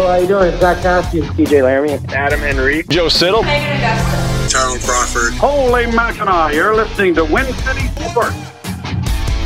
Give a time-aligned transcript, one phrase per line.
[0.00, 0.48] Hello, how you doing?
[0.48, 1.20] It's Zach Cassidy.
[1.20, 1.92] TJ Laramie.
[2.08, 2.84] Adam Henry.
[2.84, 3.42] Joe Siddle.
[3.42, 5.34] Tyrone Crawford.
[5.34, 8.34] Holy Mackinac, you're listening to Win City Sports.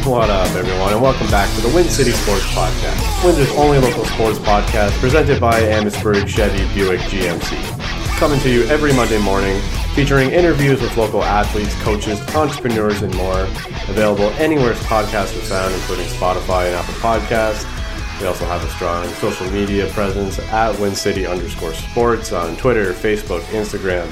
[0.06, 4.04] What up, everyone, and welcome back to the Win City Sports Podcast, Windsor's only local
[4.04, 8.16] sports podcast presented by Amherstburg Chevy Buick GMC.
[8.18, 9.60] Coming to you every Monday morning,
[9.96, 13.40] featuring interviews with local athletes, coaches, entrepreneurs, and more.
[13.88, 17.73] Available anywhere podcasts are found, including Spotify and Apple Podcasts.
[18.20, 22.92] We also have a strong social media presence at Win City underscore sports on Twitter,
[22.92, 24.08] Facebook, Instagram.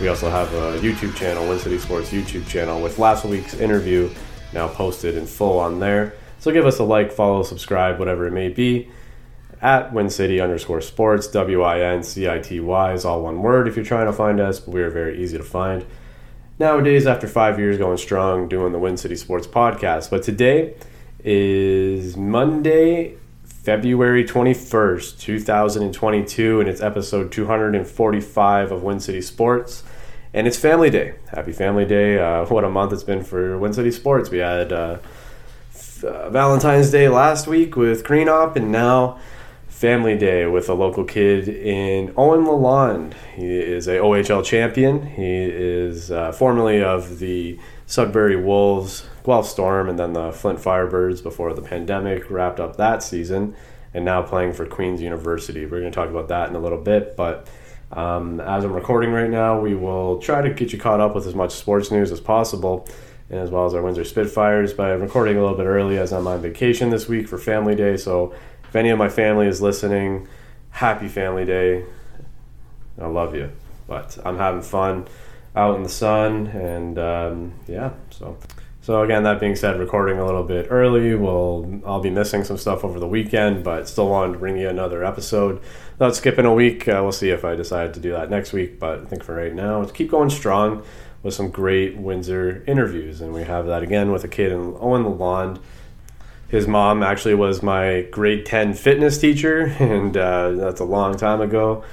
[0.00, 4.10] We also have a YouTube channel, Win City Sports YouTube channel, with last week's interview
[4.52, 6.14] now posted in full on there.
[6.40, 8.90] So give us a like, follow, subscribe, whatever it may be.
[9.62, 13.40] At Win City underscore sports, W I N C I T Y is all one
[13.40, 15.86] word if you're trying to find us, but we are very easy to find.
[16.58, 20.10] Nowadays, after five years going strong, doing the Win City Sports podcast.
[20.10, 20.74] But today
[21.20, 23.16] is Monday,
[23.64, 29.82] February 21st, 2022, and it's episode 245 of Win City Sports.
[30.34, 31.14] And it's Family Day.
[31.28, 32.18] Happy Family Day.
[32.18, 34.28] Uh, what a month it's been for Win City Sports.
[34.28, 34.98] We had uh,
[36.06, 39.18] uh, Valentine's Day last week with Green Op, and now
[39.74, 43.12] Family Day with a local kid in Owen Lalonde.
[43.34, 45.04] He is a OHL champion.
[45.04, 51.24] He is uh, formerly of the Sudbury Wolves, Guelph Storm, and then the Flint Firebirds
[51.24, 53.56] before the pandemic wrapped up that season,
[53.92, 55.64] and now playing for Queen's University.
[55.66, 57.48] We're going to talk about that in a little bit, but
[57.90, 61.26] um, as I'm recording right now, we will try to get you caught up with
[61.26, 62.88] as much sports news as possible,
[63.28, 64.72] and as well as our Windsor Spitfires.
[64.72, 67.74] But I'm recording a little bit early as I'm on vacation this week for Family
[67.74, 68.32] Day, so
[68.74, 70.26] if any of my family is listening,
[70.70, 71.84] happy Family Day.
[73.00, 73.52] I love you,
[73.86, 75.06] but I'm having fun
[75.54, 78.36] out in the sun, and um, yeah, so.
[78.80, 81.14] So again, that being said, recording a little bit early.
[81.14, 84.68] We'll I'll be missing some stuff over the weekend, but still wanted to bring you
[84.68, 85.62] another episode.
[85.92, 88.80] Without skipping a week, uh, we'll see if I decide to do that next week.
[88.80, 90.82] But I think for right now, let's keep going strong
[91.22, 95.04] with some great Windsor interviews, and we have that again with a kid in Owen
[95.04, 95.60] Lalonde.
[96.48, 101.40] His mom actually was my grade ten fitness teacher, and uh, that's a long time
[101.40, 101.84] ago.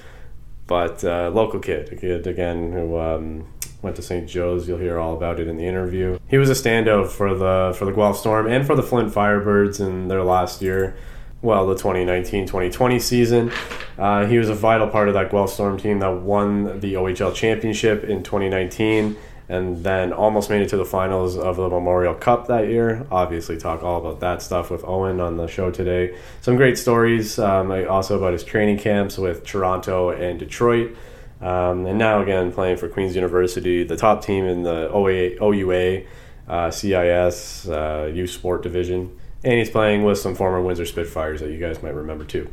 [0.67, 2.97] But uh, local kid, a kid again who.
[2.97, 3.47] Um,
[3.81, 4.27] went to St.
[4.27, 4.67] Joe's.
[4.67, 6.19] You'll hear all about it in the interview.
[6.27, 9.79] He was a standout for the for the Guelph Storm and for the Flint Firebirds
[9.79, 10.95] in their last year.
[11.43, 13.51] Well, the 2019-2020 season,
[13.97, 17.33] uh, he was a vital part of that Guelph Storm team that won the OHL
[17.33, 19.17] championship in 2019,
[19.51, 23.05] and then almost made it to the finals of the Memorial Cup that year.
[23.11, 26.17] Obviously, talk all about that stuff with Owen on the show today.
[26.39, 30.95] Some great stories, um, also about his training camps with Toronto and Detroit.
[31.41, 36.03] Um, and now again playing for Queen's University, the top team in the OA, OUA,
[36.47, 41.51] uh, CIS, uh, U Sports division, and he's playing with some former Windsor Spitfires that
[41.51, 42.49] you guys might remember too.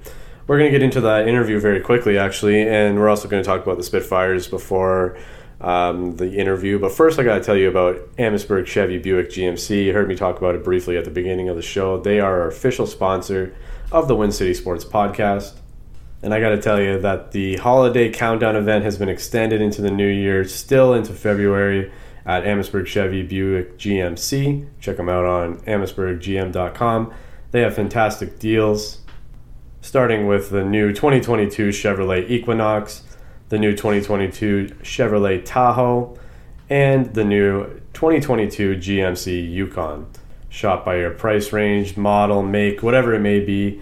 [0.49, 3.47] We're going to get into that interview very quickly, actually, and we're also going to
[3.47, 5.17] talk about the Spitfires before
[5.61, 6.79] um, the interview.
[6.79, 9.87] But first, I got to tell you about Amherstburg Chevy Buick GMC.
[9.87, 12.01] You heard me talk about it briefly at the beginning of the show.
[12.01, 13.55] They are our official sponsor
[13.91, 15.55] of the Win City Sports Podcast.
[16.23, 19.81] And I got to tell you that the holiday countdown event has been extended into
[19.81, 21.93] the new year, still into February
[22.27, 24.69] at Amherstburg Chevy Buick GMC.
[24.81, 27.15] Check them out on amherstburggm.com.
[27.51, 28.99] They have fantastic deals,
[29.81, 33.03] starting with the new 2022 Chevrolet Equinox,
[33.49, 36.19] the new 2022 Chevrolet Tahoe,
[36.69, 37.65] and the new
[37.95, 40.07] 2022 GMC Yukon.
[40.49, 43.81] Shop by your price range, model, make, whatever it may be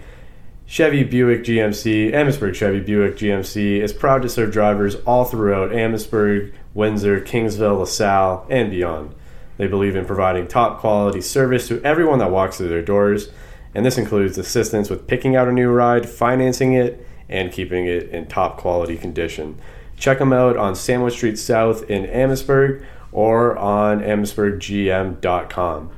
[0.69, 6.53] Chevy Buick GMC, Amherstburg Chevy Buick GMC is proud to serve drivers all throughout Amherstburg,
[6.73, 9.15] Windsor, Kingsville, LaSalle, and beyond.
[9.55, 13.29] They believe in providing top quality service to everyone that walks through their doors,
[13.73, 18.09] and this includes assistance with picking out a new ride, financing it, and keeping it
[18.09, 19.59] in top quality condition.
[19.97, 25.91] Check them out on Sandwich Street South in Amherstburg or on amherstburggm.com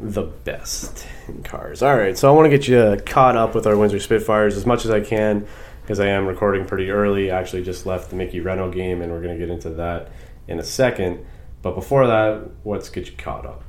[0.00, 1.82] the best in cars.
[1.82, 4.66] All right, so I want to get you caught up with our Windsor Spitfires as
[4.66, 5.46] much as I can
[5.82, 7.30] because I am recording pretty early.
[7.30, 10.10] I actually just left the Mickey Renaud game, and we're going to get into that
[10.48, 11.24] in a second.
[11.62, 13.62] But before that, let's get you caught up.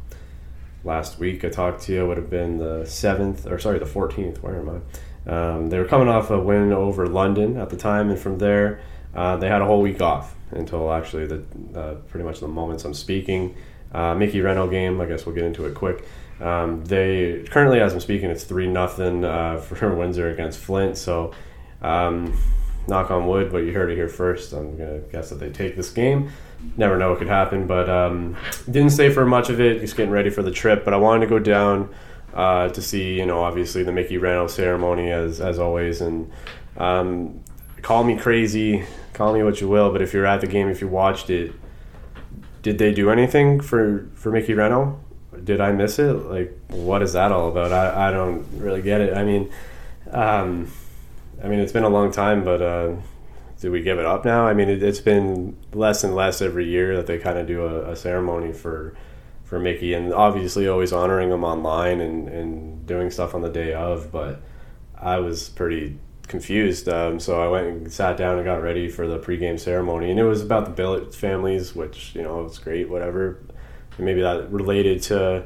[0.84, 4.44] Last week I talked to you would have been the seventh, or sorry, the fourteenth.
[4.44, 4.80] Where am I?
[5.28, 8.82] Um, they were coming off a win over London at the time, and from there
[9.16, 11.44] uh, they had a whole week off until actually the
[11.76, 13.56] uh, pretty much the moments I'm speaking.
[13.94, 15.00] Uh, Mickey Renaud game.
[15.00, 16.06] I guess we'll get into it quick.
[16.42, 20.98] Um, they currently, as I'm speaking, it's three nothing uh, for Windsor against Flint.
[20.98, 21.34] So,
[21.82, 22.38] um,
[22.88, 24.54] knock on wood, but you heard it here first.
[24.54, 26.30] I'm gonna guess that they take this game.
[26.78, 28.36] Never know what could happen, but um,
[28.66, 29.80] didn't stay for much of it.
[29.80, 30.84] Just getting ready for the trip.
[30.84, 31.90] But I wanted to go down
[32.36, 36.32] uh, to see you know obviously the Mickey Renaud ceremony as as always, and
[36.78, 37.42] um,
[37.82, 40.82] call me crazy, call me what you will, but if you're at the game, if
[40.82, 41.54] you watched it,
[42.62, 45.00] did they do anything for for Mickey Renaud?
[45.44, 46.14] Did I miss it?
[46.14, 47.72] Like, what is that all about?
[47.72, 49.16] I, I don't really get it.
[49.16, 49.52] I mean,
[50.12, 50.72] um,
[51.44, 52.96] I mean, it's been a long time, but uh,
[53.60, 54.48] do we give it up now?
[54.48, 57.66] I mean, it, has been less and less every year that they kind of do
[57.66, 58.96] a, a, ceremony for
[59.46, 63.74] for Mickey, and obviously always honoring him online and, and doing stuff on the day
[63.74, 64.12] of.
[64.12, 64.42] But
[65.00, 65.98] I was pretty
[66.28, 70.10] confused, um, so I went and sat down and got ready for the pregame ceremony,
[70.10, 73.40] and it was about the Billet families, which you know it's great, whatever.
[73.98, 75.46] And maybe that related to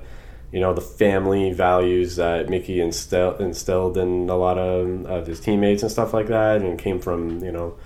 [0.51, 5.39] you know the family values that Mickey instilled instilled in a lot of, of his
[5.39, 7.77] teammates and stuff like that, and came from you know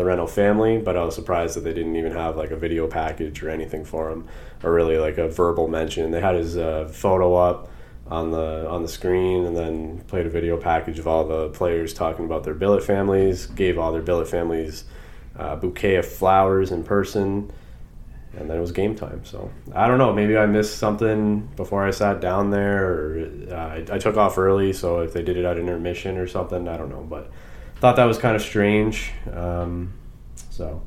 [0.00, 0.78] the Renaud family.
[0.78, 3.84] But I was surprised that they didn't even have like a video package or anything
[3.84, 4.26] for him,
[4.62, 6.10] or really like a verbal mention.
[6.10, 7.68] They had his uh, photo up
[8.06, 11.92] on the on the screen, and then played a video package of all the players
[11.92, 13.46] talking about their billet families.
[13.46, 14.84] Gave all their billet families
[15.36, 17.52] a bouquet of flowers in person
[18.36, 19.24] and then it was game time.
[19.24, 20.12] So I don't know.
[20.12, 24.38] Maybe I missed something before I sat down there, or uh, I, I, took off
[24.38, 24.72] early.
[24.72, 27.02] So if they did it at intermission or something, I don't know.
[27.02, 27.30] But
[27.80, 29.10] thought that was kind of strange.
[29.32, 29.94] Um,
[30.50, 30.82] so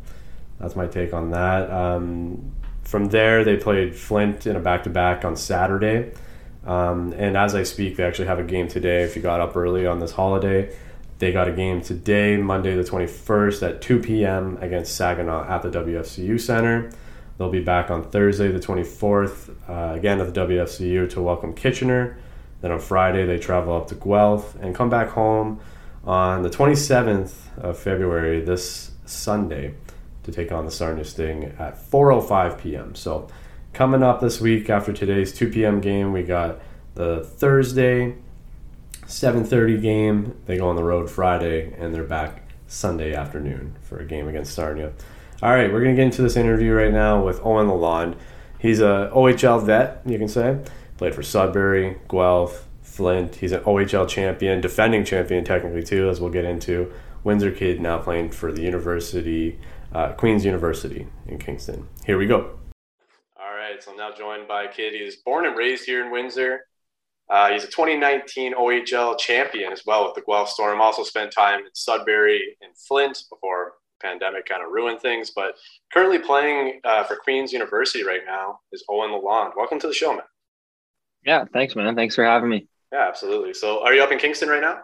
[0.60, 1.69] that's my take on that.
[1.72, 2.54] Um,
[2.84, 6.13] from there, they played Flint in a back to back on Saturday.
[6.66, 9.01] Um, and as I speak, they actually have a game today.
[9.04, 10.74] If you got up early on this holiday,
[11.18, 14.57] they got a game today, Monday the 21st at 2 p.m.
[14.62, 16.92] against Saginaw at the WFCU Center.
[17.38, 22.18] They'll be back on Thursday, the 24th, uh, again at the WFCU to welcome Kitchener.
[22.62, 25.60] Then on Friday, they travel up to Guelph and come back home
[26.03, 29.73] on the 27th of February, this Sunday,
[30.23, 32.95] to take on the Sarnia Sting at 4:05 p.m.
[32.95, 33.27] So,
[33.73, 35.81] coming up this week after today's 2 p.m.
[35.81, 36.59] game, we got
[36.95, 38.15] the Thursday
[39.05, 40.35] 7:30 game.
[40.45, 44.53] They go on the road Friday, and they're back Sunday afternoon for a game against
[44.53, 44.94] Sarnia.
[45.41, 48.15] All right, we're to get into this interview right now with Owen Lalonde.
[48.59, 50.57] He's a OHL vet, you can say.
[50.97, 53.36] Played for Sudbury, Guelph, Flint.
[53.36, 56.94] He's an OHL champion, defending champion technically too, as we'll get into.
[57.24, 59.60] Windsor kid now playing for the University,
[59.94, 61.88] uh, Queen's University in Kingston.
[62.06, 62.60] Here we go.
[63.40, 64.94] All right, so I'm now joined by a kid.
[64.94, 66.68] He was born and raised here in Windsor.
[67.30, 70.80] Uh, he's a 2019 OHL champion as well with the Guelph Storm.
[70.80, 75.31] Also spent time in Sudbury and Flint before pandemic kind of ruined things.
[75.36, 75.56] But
[75.92, 79.54] currently playing uh, for Queen's University right now is Owen Lalonde.
[79.57, 80.25] Welcome to the show, man.
[81.25, 81.96] Yeah, thanks, man.
[81.96, 82.68] Thanks for having me.
[82.94, 83.56] Yeah, absolutely.
[83.56, 84.81] So, are you up in Kingston right now?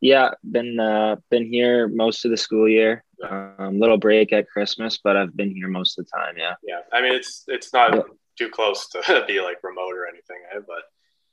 [0.00, 3.02] Yeah, been uh, been here most of the school year.
[3.26, 6.34] Um, little break at Christmas, but I've been here most of the time.
[6.36, 6.54] Yeah.
[6.62, 8.02] Yeah, I mean it's it's not yeah.
[8.38, 10.60] too close to be like remote or anything, eh?
[10.66, 10.82] but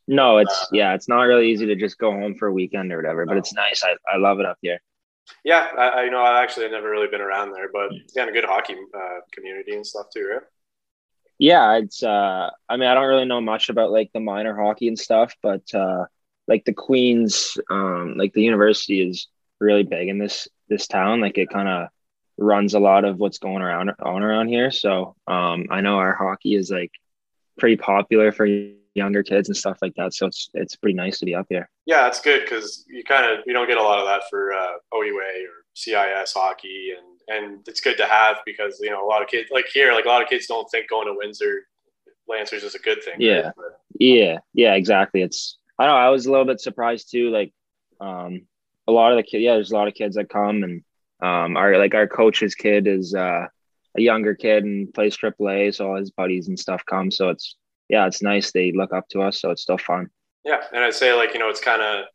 [0.07, 2.93] no, it's uh, yeah, it's not really easy to just go home for a weekend
[2.93, 3.25] or whatever.
[3.25, 3.83] But it's nice.
[3.83, 4.79] I, I love it up here.
[5.43, 8.45] Yeah, I, I know I actually never really been around there, but it's a good
[8.45, 10.41] hockey uh, community and stuff too, right?
[11.41, 12.03] Yeah, it's.
[12.03, 15.33] Uh, I mean, I don't really know much about like the minor hockey and stuff,
[15.41, 16.05] but uh,
[16.47, 19.27] like the Queens, um, like the university is
[19.59, 21.19] really big in this this town.
[21.19, 21.87] Like it kind of
[22.37, 24.69] runs a lot of what's going around on around here.
[24.69, 26.91] So um, I know our hockey is like
[27.57, 28.45] pretty popular for
[28.93, 30.13] younger kids and stuff like that.
[30.13, 31.71] So it's it's pretty nice to be up here.
[31.87, 34.53] Yeah, it's good because you kind of you don't get a lot of that for
[34.53, 39.07] uh, OUA or CIS hockey, and and it's good to have because you know a
[39.07, 41.67] lot of kids like here, like a lot of kids don't think going to Windsor
[42.27, 43.15] Lancers is a good thing.
[43.19, 43.71] Yeah, right?
[43.99, 45.21] yeah, yeah, exactly.
[45.21, 47.29] It's I know I was a little bit surprised too.
[47.29, 47.53] Like,
[47.99, 48.43] um,
[48.87, 50.83] a lot of the kids, yeah, there's a lot of kids that come and
[51.21, 53.45] um, our like our coach's kid is uh,
[53.97, 57.11] a younger kid and plays AAA, so all his buddies and stuff come.
[57.11, 57.55] So it's
[57.89, 60.09] yeah, it's nice they look up to us, so it's still fun.
[60.43, 62.05] Yeah, and I'd say like you know it's kind of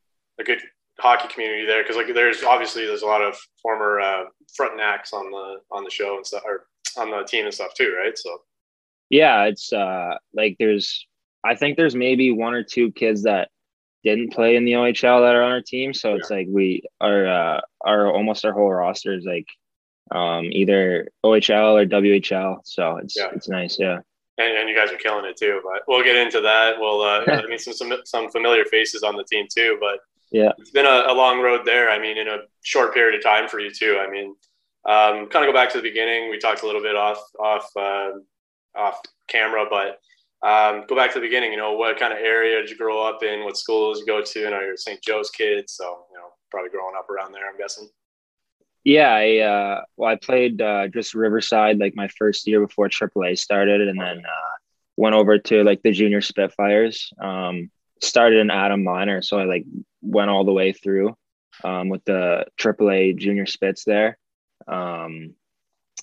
[0.40, 0.60] a good
[0.98, 4.24] hockey community there because like there's obviously there's a lot of former uh,
[4.58, 7.94] Frontenacs on the on the show and stuff or on the team and stuff too,
[7.98, 8.16] right?
[8.16, 8.38] So
[9.10, 11.06] yeah, it's uh like there's
[11.44, 13.50] I think there's maybe one or two kids that
[14.04, 16.16] didn't play in the OHL that are on our team, so yeah.
[16.16, 19.46] it's like we are uh our almost our whole roster is like
[20.12, 23.28] um either OHL or WHL, so it's yeah.
[23.32, 24.00] it's nice, yeah
[24.38, 25.60] and, and you guys are killing it too.
[25.64, 26.78] But we'll get into that.
[26.78, 29.78] We'll uh, I mean some, some some familiar faces on the team too.
[29.80, 30.00] But
[30.36, 31.88] yeah, it's been a, a, long road there.
[31.88, 33.98] I mean, in a short period of time for you too.
[33.98, 34.36] I mean,
[34.84, 36.28] um, kind of go back to the beginning.
[36.28, 38.10] We talked a little bit off off uh,
[38.74, 39.98] off camera, but
[40.46, 41.52] um, go back to the beginning.
[41.52, 43.44] You know, what kind of area did you grow up in?
[43.44, 44.44] What schools you go to?
[44.44, 45.00] And are you St.
[45.02, 45.70] Joe's kid?
[45.70, 47.48] So you know, probably growing up around there.
[47.48, 47.88] I'm guessing.
[48.84, 53.38] Yeah, I uh, well, I played uh, just Riverside like my first year before AAA
[53.38, 54.56] started, and then uh,
[54.96, 57.10] went over to like the junior Spitfires.
[57.18, 57.70] Um,
[58.02, 59.64] started in Atom minor, so I like
[60.02, 61.16] went all the way through
[61.64, 64.18] um, with the AAA junior spits there.
[64.68, 65.34] Um,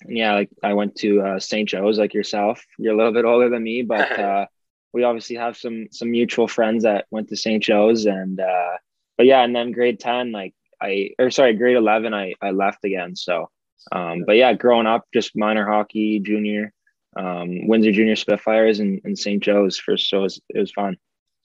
[0.06, 1.68] yeah, like I went to uh, St.
[1.68, 2.64] Joe's, like yourself.
[2.78, 4.46] You're a little bit older than me, but uh,
[4.92, 7.62] we obviously have some some mutual friends that went to St.
[7.62, 8.76] Joe's, and uh,
[9.16, 12.84] but yeah, and then grade ten, like I or sorry, grade eleven, I I left
[12.84, 13.16] again.
[13.16, 13.50] So,
[13.92, 16.72] um, but yeah, growing up, just minor hockey, junior,
[17.16, 19.42] um, Windsor Junior Spitfires, and, and St.
[19.42, 20.96] Joe's for so it was, it was fun.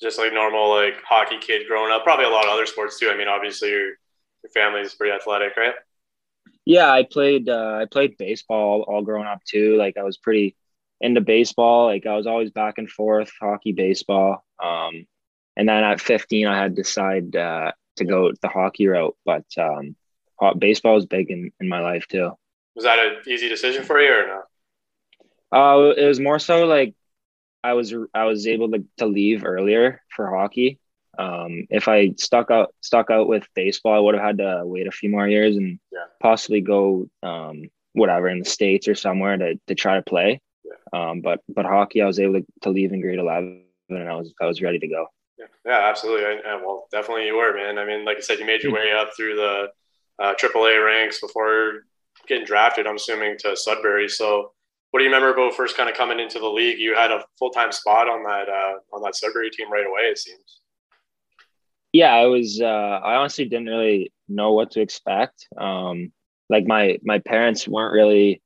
[0.01, 2.03] Just like normal, like hockey kid growing up.
[2.03, 3.10] Probably a lot of other sports too.
[3.10, 3.88] I mean, obviously your
[4.44, 5.74] your family is pretty athletic, right?
[6.65, 9.75] Yeah, I played uh, I played baseball all growing up too.
[9.77, 10.56] Like I was pretty
[11.01, 11.88] into baseball.
[11.88, 14.44] Like I was always back and forth, hockey, baseball.
[14.62, 15.06] Um,
[15.56, 19.15] and then at 15, I had to decide uh, to go the hockey route.
[19.25, 19.96] But um,
[20.58, 22.32] baseball was big in, in my life too.
[22.75, 24.44] Was that an easy decision for you or not?
[25.51, 26.94] Uh, it was more so like
[27.63, 30.80] I was I was able to, to leave earlier for hockey.
[31.18, 34.88] Um, if I stuck out stuck out with baseball, I would have had to wait
[34.88, 36.06] a few more years and yeah.
[36.22, 40.42] possibly go um, whatever in the states or somewhere to, to try to play.
[40.63, 41.10] Yeah.
[41.10, 44.16] Um, but but hockey, I was able to, to leave in grade eleven, and I
[44.16, 45.08] was I was ready to go.
[45.38, 46.25] Yeah, yeah absolutely.
[46.25, 47.78] I, well, definitely you were, man.
[47.78, 49.68] I mean, like I said, you made your way up through the
[50.20, 51.86] uh, AAA ranks before
[52.28, 52.88] getting drafted.
[52.88, 54.10] I'm assuming to Sudbury.
[54.10, 54.51] So,
[54.91, 56.79] what do you remember about first kind of coming into the league?
[56.79, 60.03] You had a full time spot on that uh, on that Sudbury team right away.
[60.03, 60.62] It seems
[61.91, 62.62] yeah, I was.
[62.62, 65.48] Uh, I honestly didn't really know what to expect.
[65.58, 66.12] Um,
[66.50, 68.41] like my my parents weren't really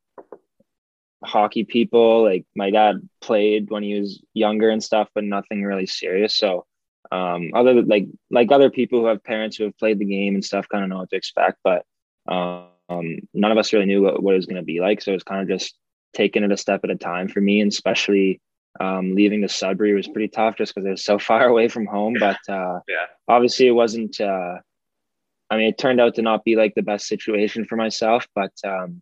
[1.24, 2.24] hockey people.
[2.24, 6.38] Like my dad played when he was younger and stuff, but nothing really serious.
[6.38, 6.66] So,
[7.12, 10.36] um, other than, like like other people who have parents who have played the game
[10.36, 11.60] and stuff, kind of know what to expect.
[11.64, 11.86] But
[12.28, 12.70] um,
[13.34, 15.02] none of us really knew what, what it was going to be like.
[15.02, 15.76] So it was kind of just
[16.14, 18.40] taking it a step at a time for me, and especially
[18.80, 21.86] um, leaving the Sudbury was pretty tough just because it was so far away from
[21.86, 22.16] home.
[22.20, 24.20] But uh, yeah, obviously it wasn't.
[24.20, 24.58] Uh,
[25.50, 28.54] I mean, it turned out to not be like the best situation for myself, but
[28.66, 29.02] um,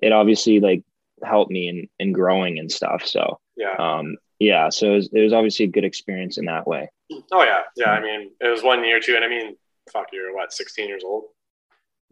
[0.00, 0.84] it obviously like
[1.22, 3.06] helped me in in growing and stuff.
[3.06, 4.70] So yeah, um, yeah.
[4.70, 6.90] So it was, it was obviously a good experience in that way.
[7.32, 7.90] Oh yeah, yeah.
[7.90, 9.56] I mean, it was one year too, and I mean,
[9.92, 11.24] fuck, you're what, 16 years old?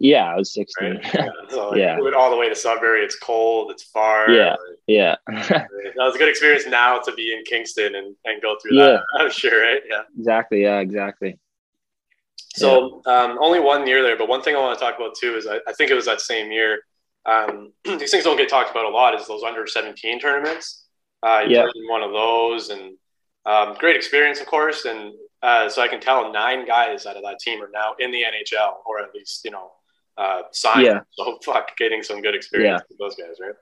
[0.03, 0.95] Yeah, I was 16.
[0.95, 1.05] Right?
[1.15, 1.29] Yeah.
[1.51, 1.97] So like, Yeah.
[1.99, 4.31] moving all the way to Sudbury, it's cold, it's far.
[4.31, 4.51] Yeah.
[4.53, 8.57] Like, yeah, that was a good experience now to be in Kingston and, and go
[8.61, 8.87] through Yeah.
[8.93, 9.03] that.
[9.19, 9.83] I'm sure, right?
[9.89, 10.03] Yeah.
[10.19, 10.63] exactly.
[10.63, 11.39] Yeah, exactly.
[12.55, 15.37] So um, only one year there, but one thing I want to talk about too
[15.37, 16.81] is I, I think it was that same year.
[17.27, 19.15] Um, these things don't get talked about a lot.
[19.15, 20.87] Is those under seventeen tournaments?
[21.23, 21.63] Uh, you Yeah.
[21.63, 22.97] played in one of those, and
[23.47, 24.85] um, great experience, of course.
[24.87, 28.11] And uh, so I can tell nine guys out of that team are now in
[28.11, 29.71] the NHL, or at least you know
[30.21, 30.85] uh, signed.
[30.85, 31.01] Yeah.
[31.13, 33.55] So fuck, getting some good experience with those guys, right?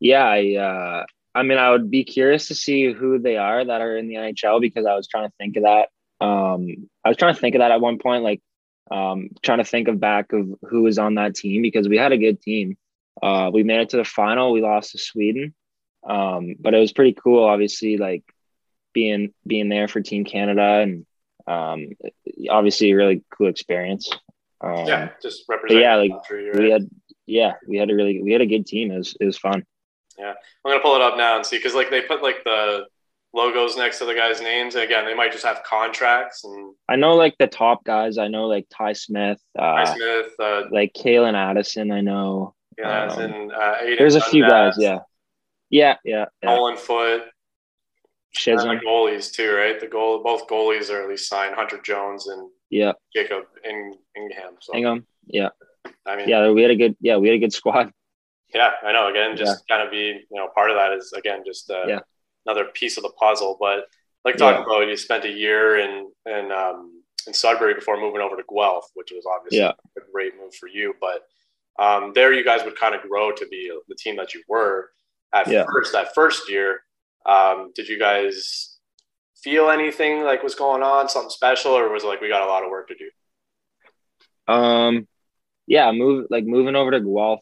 [0.00, 3.80] Yeah, I uh I mean I would be curious to see who they are that
[3.80, 5.88] are in the NHL because I was trying to think of that.
[6.24, 8.40] Um I was trying to think of that at one point, like
[8.90, 12.10] um trying to think of back of who was on that team because we had
[12.10, 12.76] a good team.
[13.22, 15.54] Uh we made it to the final, we lost to Sweden.
[16.04, 18.24] Um, but it was pretty cool, obviously, like
[18.92, 21.06] being being there for Team Canada and
[21.46, 21.90] um
[22.50, 24.10] obviously a really cool experience.
[24.62, 25.80] Um yeah, just represent.
[25.80, 26.88] yeah, like, country, we had
[27.26, 28.90] yeah, we had a really we had a good team.
[28.90, 29.64] It was it was fun.
[30.18, 32.86] Yeah, I'm gonna pull it up now and see because like they put like the
[33.34, 34.74] logos next to the guys' names.
[34.74, 38.18] And again, they might just have contracts and I know like the top guys.
[38.18, 41.90] I know like Ty Smith, uh, Ty Smith, uh, like Calen Addison.
[41.90, 42.54] I know.
[42.78, 44.74] yeah, um, and uh, There's a few guys.
[44.78, 45.00] Yeah,
[45.70, 46.26] yeah, yeah.
[46.42, 46.54] yeah.
[46.54, 47.30] Nolan Foote, the
[48.34, 48.80] Chisholm.
[48.86, 49.80] goalies too, right?
[49.80, 51.54] The goal, both goalies are at least signed.
[51.54, 54.54] Hunter Jones and Yeah, Jacob In- Ingham.
[54.60, 55.06] So Ingham.
[55.26, 55.50] Yeah,
[56.06, 56.50] I mean, yeah.
[56.50, 56.96] We had a good.
[57.00, 57.92] Yeah, we had a good squad.
[58.54, 59.08] Yeah, I know.
[59.08, 59.98] Again, just kind of be,
[60.30, 62.00] you know, part of that is again just uh, Yeah.
[62.46, 63.56] another piece of the puzzle.
[63.60, 63.84] But
[64.24, 64.76] like talking Yeah.
[64.76, 68.88] about, you spent a year in in um, in Sudbury before moving over to Guelph,
[68.94, 69.72] which was obviously Yeah.
[69.98, 70.94] a great move for you.
[70.98, 71.26] But
[71.78, 74.90] um, there, you guys would kind of grow to be the team that you were
[75.34, 75.64] at Yeah.
[75.70, 75.92] first.
[75.92, 76.82] That first year,
[77.26, 78.71] um, did you guys
[79.42, 82.50] feel anything like was going on, something special, or was it like we got a
[82.50, 84.52] lot of work to do?
[84.52, 85.06] Um,
[85.66, 87.40] yeah, move like moving over to Guelph.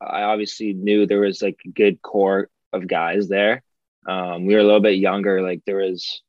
[0.00, 3.62] I obviously knew there was like a good core of guys there.
[4.06, 5.42] Um, we were a little bit younger.
[5.42, 6.22] Like there was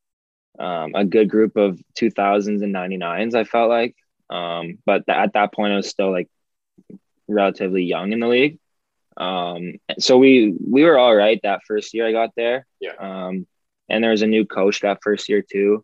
[0.60, 3.34] um, a good group of 2000s and 99s.
[3.34, 3.96] I felt like,
[4.30, 6.30] um, but th- at that point, I was still like
[7.28, 8.60] relatively young in the league.
[9.16, 12.66] Um, so we we were all right that first year I got there.
[12.80, 12.94] Yeah.
[13.00, 13.48] Um,
[13.90, 15.84] and there was a new coach that first year too.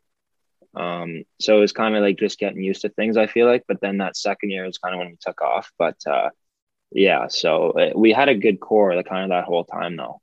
[0.76, 3.18] Um, so it was kind of like just getting used to things.
[3.18, 5.72] I feel like, but then that second year was kind of when we took off.
[5.78, 6.30] But uh,
[6.92, 10.22] yeah, so uh, we had a good core, like kind of that whole time though.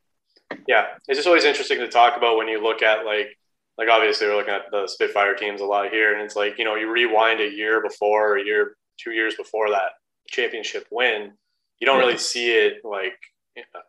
[0.69, 3.37] Yeah, it's just always interesting to talk about when you look at like
[3.79, 6.65] like obviously we're looking at the Spitfire teams a lot here, and it's like you
[6.65, 9.93] know you rewind a year before, or a year, two years before that
[10.29, 11.33] championship win,
[11.79, 13.19] you don't really see it like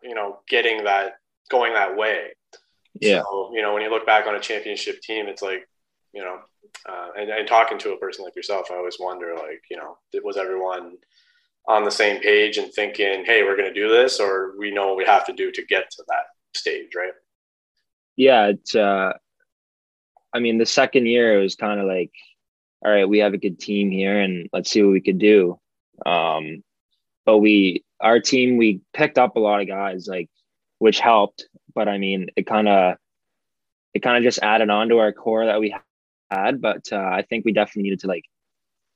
[0.03, 1.13] you know getting that
[1.49, 2.29] going that way.
[3.01, 3.21] Yeah.
[3.21, 5.67] So, you know, when you look back on a championship team, it's like,
[6.13, 6.39] you know,
[6.87, 9.97] uh, and, and talking to a person like yourself, I always wonder, like, you know,
[10.23, 10.97] was everyone
[11.67, 14.87] on the same page and thinking, hey, we're going to do this, or we know
[14.87, 17.11] what we have to do to get to that stage, right?
[18.15, 18.73] Yeah, it's.
[18.75, 19.13] Uh,
[20.33, 22.11] I mean, the second year it was kind of like,
[22.83, 25.59] all right, we have a good team here, and let's see what we could do.
[26.05, 26.63] Um,
[27.25, 30.29] but we, our team, we picked up a lot of guys, like,
[30.79, 31.47] which helped.
[31.77, 32.95] But I mean, it kind of,
[33.93, 35.75] it kind of just added on to our core that we
[36.31, 36.59] had.
[36.59, 38.23] But uh, I think we definitely needed to like,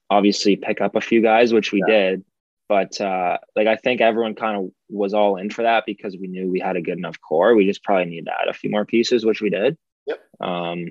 [0.10, 1.94] obviously pick up a few guys, which we yeah.
[1.94, 2.26] did.
[2.68, 6.26] But uh, like I think everyone kind of was all in for that because we
[6.26, 7.54] knew we had a good enough core.
[7.54, 9.78] We just probably needed to add a few more pieces, which we did.
[10.08, 10.20] Yep.
[10.40, 10.86] Um,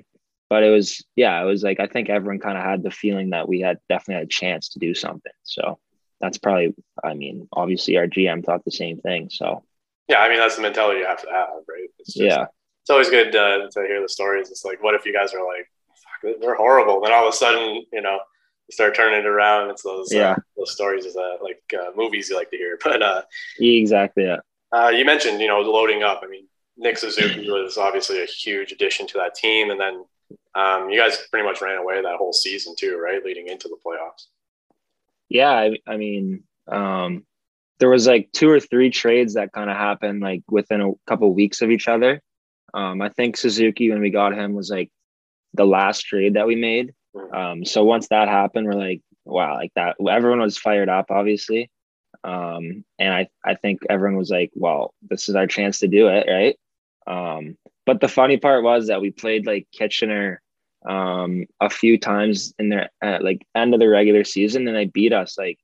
[0.49, 3.31] but it was yeah, it was like I think everyone kind of had the feeling
[3.31, 5.33] that we had definitely had a chance to do something.
[5.43, 5.77] So
[6.21, 9.29] that's probably I mean, obviously our GM thought the same thing.
[9.29, 9.63] So
[10.07, 11.89] yeah, I mean that's the mentality you have to have, right?
[11.99, 12.45] It's just, yeah.
[12.81, 14.49] It's always good uh, to hear the stories.
[14.49, 15.69] It's like, what if you guys are like,
[16.23, 18.17] Fuck, they're horrible, then all of a sudden, you know,
[18.71, 19.69] start turning it around.
[19.69, 20.31] It's those uh, yeah.
[20.31, 22.77] Uh, those stories is uh, like uh, movies you like to hear.
[22.83, 23.21] But uh,
[23.59, 24.37] exactly, yeah.
[24.71, 26.21] Uh, you mentioned you know loading up.
[26.23, 30.05] I mean, Nick Suzuki was obviously a huge addition to that team, and then
[30.55, 33.23] um, you guys pretty much ran away that whole season too, right?
[33.23, 34.27] Leading into the playoffs.
[35.29, 37.25] Yeah, I, I mean, um,
[37.81, 41.33] there was like two or three trades that kind of happened like within a couple
[41.33, 42.21] weeks of each other.
[42.75, 44.89] Um, I think Suzuki when we got him was like
[45.55, 46.93] the last trade that we made.
[47.33, 49.95] Um, so once that happened, we're like, wow, like that.
[50.07, 51.71] Everyone was fired up, obviously,
[52.23, 56.07] um, and I I think everyone was like, well, this is our chance to do
[56.07, 56.57] it, right?
[57.07, 57.57] Um,
[57.87, 60.39] but the funny part was that we played like Kitchener
[60.87, 64.85] um, a few times in their at, like end of the regular season, and they
[64.85, 65.57] beat us like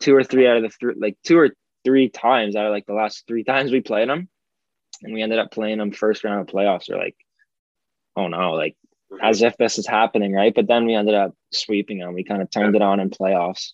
[0.00, 1.50] two or three out of the three, like two or
[1.84, 4.28] three times out of like the last three times we played them,
[5.02, 6.88] and we ended up playing them first round of playoffs.
[6.88, 7.16] We're like,
[8.16, 8.76] oh no, like
[9.22, 10.54] as if this is happening, right?
[10.54, 12.14] But then we ended up sweeping them.
[12.14, 13.72] We kind of turned it on in playoffs.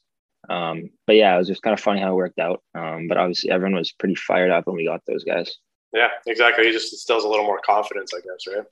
[0.48, 2.62] Um, but yeah, it was just kind of funny how it worked out.
[2.74, 5.56] Um, but obviously, everyone was pretty fired up when we got those guys.
[5.92, 6.66] Yeah, exactly.
[6.66, 8.66] He just instills a little more confidence, I guess, right?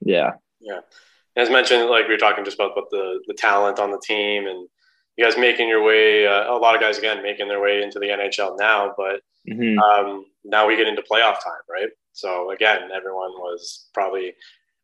[0.00, 0.32] Yeah.
[0.60, 0.80] Yeah.
[1.36, 4.46] As mentioned, like we were talking just about, about the the talent on the team
[4.46, 4.68] and
[5.16, 6.26] you guys making your way.
[6.26, 9.78] Uh, a lot of guys again making their way into the NHL now, but mm-hmm.
[9.78, 11.90] um, now we get into playoff time, right?
[12.12, 14.34] So again, everyone was probably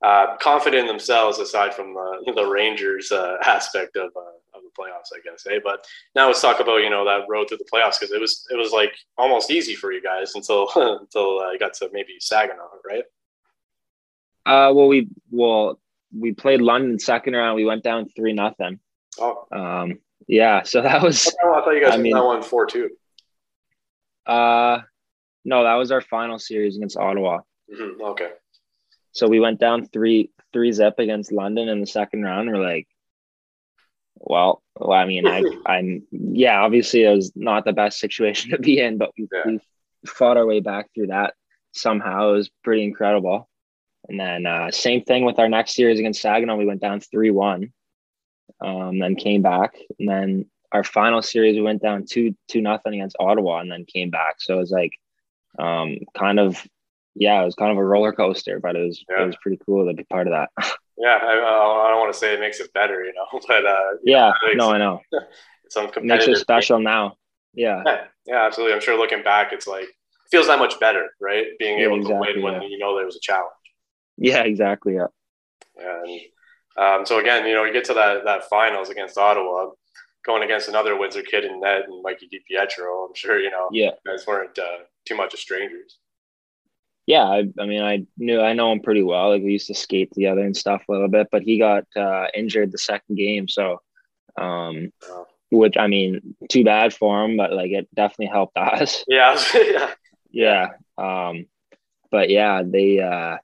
[0.02, 4.70] uh, confident in themselves aside from the, the Rangers uh, aspect of, uh, of the
[4.78, 5.46] playoffs, I guess.
[5.50, 5.58] Eh?
[5.62, 8.46] But now let's talk about you know that road through the playoffs because it was
[8.50, 12.16] it was like almost easy for you guys until until uh, you got to maybe
[12.20, 13.04] Saginaw, right?
[14.46, 15.78] Uh, well, we well
[16.16, 17.56] we played London second round.
[17.56, 18.80] We went down three nothing.
[19.18, 20.62] Oh, um, yeah.
[20.62, 21.26] So that was.
[21.26, 22.90] I thought you guys I mean, that one four two.
[24.26, 24.82] Uh,
[25.44, 27.40] no, that was our final series against Ottawa.
[27.72, 28.02] Mm-hmm.
[28.02, 28.30] Okay.
[29.12, 32.48] So we went down three three zip against London in the second round.
[32.48, 32.86] We're like,
[34.16, 38.58] well, well I mean, I, I'm yeah, obviously it was not the best situation to
[38.58, 39.42] be in, but we, yeah.
[39.46, 39.60] we
[40.06, 41.34] fought our way back through that
[41.72, 42.30] somehow.
[42.30, 43.48] It was pretty incredible.
[44.08, 46.56] And then uh, same thing with our next series against Saginaw.
[46.56, 47.72] We went down three one,
[48.60, 52.94] um, then came back, and then our final series we went down two two nothing
[52.94, 54.36] against Ottawa, and then came back.
[54.38, 54.92] So it was like
[55.58, 56.62] um, kind of
[57.14, 59.22] yeah, it was kind of a roller coaster, but it was yeah.
[59.22, 60.50] it was pretty cool to be part of that.
[60.96, 63.90] yeah, I, I don't want to say it makes it better, you know, but uh,
[64.04, 65.00] yeah, no, I know.
[65.70, 67.16] Some it makes it special now.
[67.52, 67.82] Yeah.
[67.84, 68.04] yeah.
[68.26, 68.74] yeah, absolutely.
[68.74, 71.46] I'm sure looking back, it's like it feels that much better, right?
[71.58, 73.52] Being able exactly, to win when you know there was a challenge.
[74.16, 74.94] Yeah, exactly.
[74.94, 75.08] Yeah.
[75.76, 76.20] And
[76.78, 79.70] um, so again, you know, you get to that that finals against Ottawa,
[80.24, 83.08] going against another Windsor kid in net and Mikey DiPietro.
[83.08, 85.98] I'm sure you know, yeah, guys weren't uh, too much of strangers
[87.08, 89.30] yeah, I, I, mean, I knew I know him pretty well.
[89.30, 92.26] Like we used to skate together and stuff a little bit, but he got uh,
[92.34, 93.80] injured the second game, so
[94.38, 94.92] um,
[95.50, 99.06] which I mean, too bad for him, but like it definitely helped us.
[99.08, 99.90] Yeah, yeah,
[100.30, 100.66] yeah.
[100.98, 101.46] Um,
[102.10, 103.38] but yeah, they uh,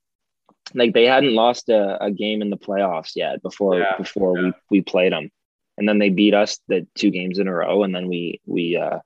[0.72, 4.44] like they hadn't lost a, a game in the playoffs yet before yeah, before yeah.
[4.70, 5.30] we we played them,
[5.76, 8.76] and then they beat us the two games in a row, and then we we
[8.76, 9.00] uh,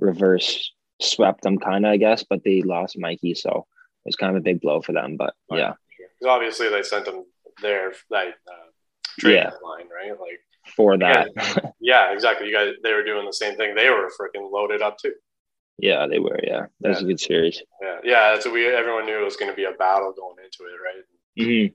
[0.00, 3.66] reverse swept them kind of, I guess, but they lost Mikey, so
[4.04, 5.16] it was kind of a big blow for them.
[5.16, 5.58] But right.
[5.58, 7.24] yeah, because obviously they sent them
[7.60, 8.70] there that uh,
[9.18, 9.50] trade yeah.
[9.62, 10.18] line, right?
[10.18, 10.40] Like
[10.76, 11.28] for that.
[11.36, 12.48] Yeah, yeah, exactly.
[12.48, 13.74] You guys, they were doing the same thing.
[13.74, 15.12] They were freaking loaded up too.
[15.78, 16.38] Yeah, they were.
[16.42, 17.62] Yeah, that was a good series.
[17.82, 18.38] Yeah, yeah.
[18.38, 21.04] So we everyone knew it was going to be a battle going into it, right?
[21.38, 21.72] Mm-hmm.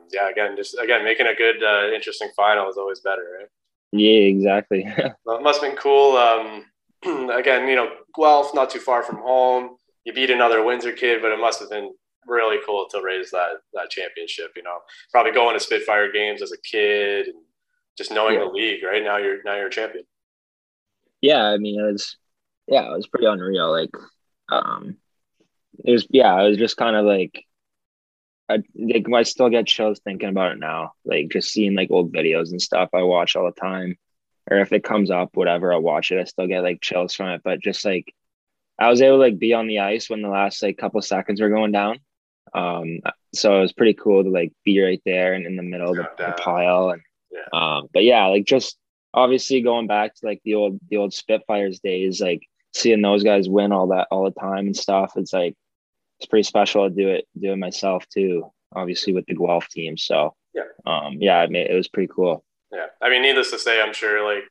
[0.00, 3.48] um, yeah, again, just again making a good, uh, interesting final is always better, right?
[3.92, 4.86] Yeah, exactly.
[5.24, 6.16] well, it must have been cool.
[6.16, 6.66] Um,
[7.30, 9.76] again, you know, Guelph not too far from home.
[10.04, 11.92] You beat another Windsor kid, but it must have been
[12.26, 14.52] really cool to raise that that championship.
[14.56, 14.78] You know,
[15.10, 17.42] probably going to Spitfire games as a kid and
[17.96, 18.40] just knowing Yeah.
[18.44, 18.82] the league.
[18.84, 20.04] Right now, you're now you're a champion.
[21.22, 22.16] yeah, I mean, it was,
[22.68, 23.70] yeah, it was pretty unreal.
[23.70, 23.90] Like,
[24.50, 24.96] um,
[25.84, 27.44] it was, yeah, it was just kind of like,
[28.48, 30.92] I like I still get chills thinking about it now.
[31.04, 33.98] Like just seeing like old videos and stuff I watch all the time,
[34.50, 36.18] or if it comes up, whatever, I'll watch it.
[36.20, 37.42] I still get like chills from it.
[37.44, 38.14] But just like,
[38.78, 41.40] I was able to like be on the ice when the last like couple seconds
[41.40, 41.98] were going down.
[42.54, 43.00] Um,
[43.34, 45.96] so it was pretty cool to like be right there and in the middle of
[45.96, 47.40] the, the pile and Yeah.
[47.52, 48.78] um, but yeah, like just
[49.12, 52.40] obviously going back to like the old the old Spitfires days, like
[52.74, 55.12] seeing those guys win all that all the time and stuff.
[55.16, 55.54] It's like
[56.20, 58.50] it's pretty special to do it do it myself too.
[58.74, 60.62] Obviously with the Guelph team, so Yeah.
[60.86, 62.44] um, yeah, it, ma- it was pretty cool.
[62.70, 64.44] Yeah, I mean, needless to say, I'm sure like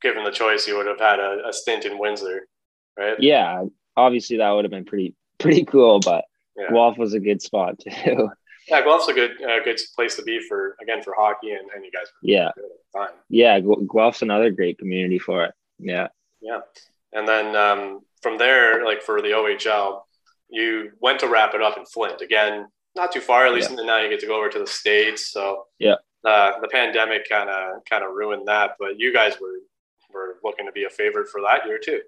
[0.00, 2.46] given the choice, you would have had a, a stint in Windsor,
[2.96, 3.16] right?
[3.18, 3.64] Yeah,
[3.96, 6.24] obviously that would have been pretty pretty cool, but
[6.56, 6.70] Yeah.
[6.70, 8.30] Guelph was a good spot too.
[8.66, 11.84] Yeah, Guelph's a good uh, good place to be for again for hockey, and, and
[11.84, 13.08] you guys yeah, good at the time.
[13.28, 15.52] yeah, Guelph's another great community for it.
[15.78, 16.08] Yeah.
[16.40, 16.60] Yeah,
[17.14, 20.02] and then um, from there, like for the OHL,
[20.48, 22.66] you went to wrap it up in Flint again.
[22.96, 23.70] Not too far, at least.
[23.70, 25.30] And now you get to go over to the states.
[25.32, 25.96] So Yeah.
[26.24, 29.58] uh, the pandemic kind of kind of ruined that, but you guys were
[30.12, 32.00] were looking to be a favorite for that year too.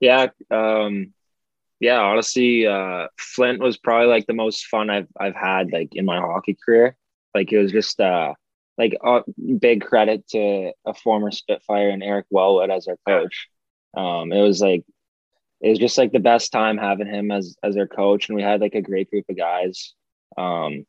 [0.00, 1.12] Yeah, um,
[1.80, 1.98] yeah.
[2.00, 6.18] Honestly, uh, Flint was probably like the most fun I've I've had like in my
[6.20, 6.96] hockey career.
[7.34, 8.34] Like it was just uh,
[8.78, 9.22] like uh,
[9.58, 13.48] big credit to a former Spitfire and Eric Wellwood as our coach.
[13.96, 14.84] Um, it was like
[15.60, 18.42] it was just like the best time having him as as our coach, and we
[18.42, 19.94] had like a great group of guys.
[20.36, 20.86] Um,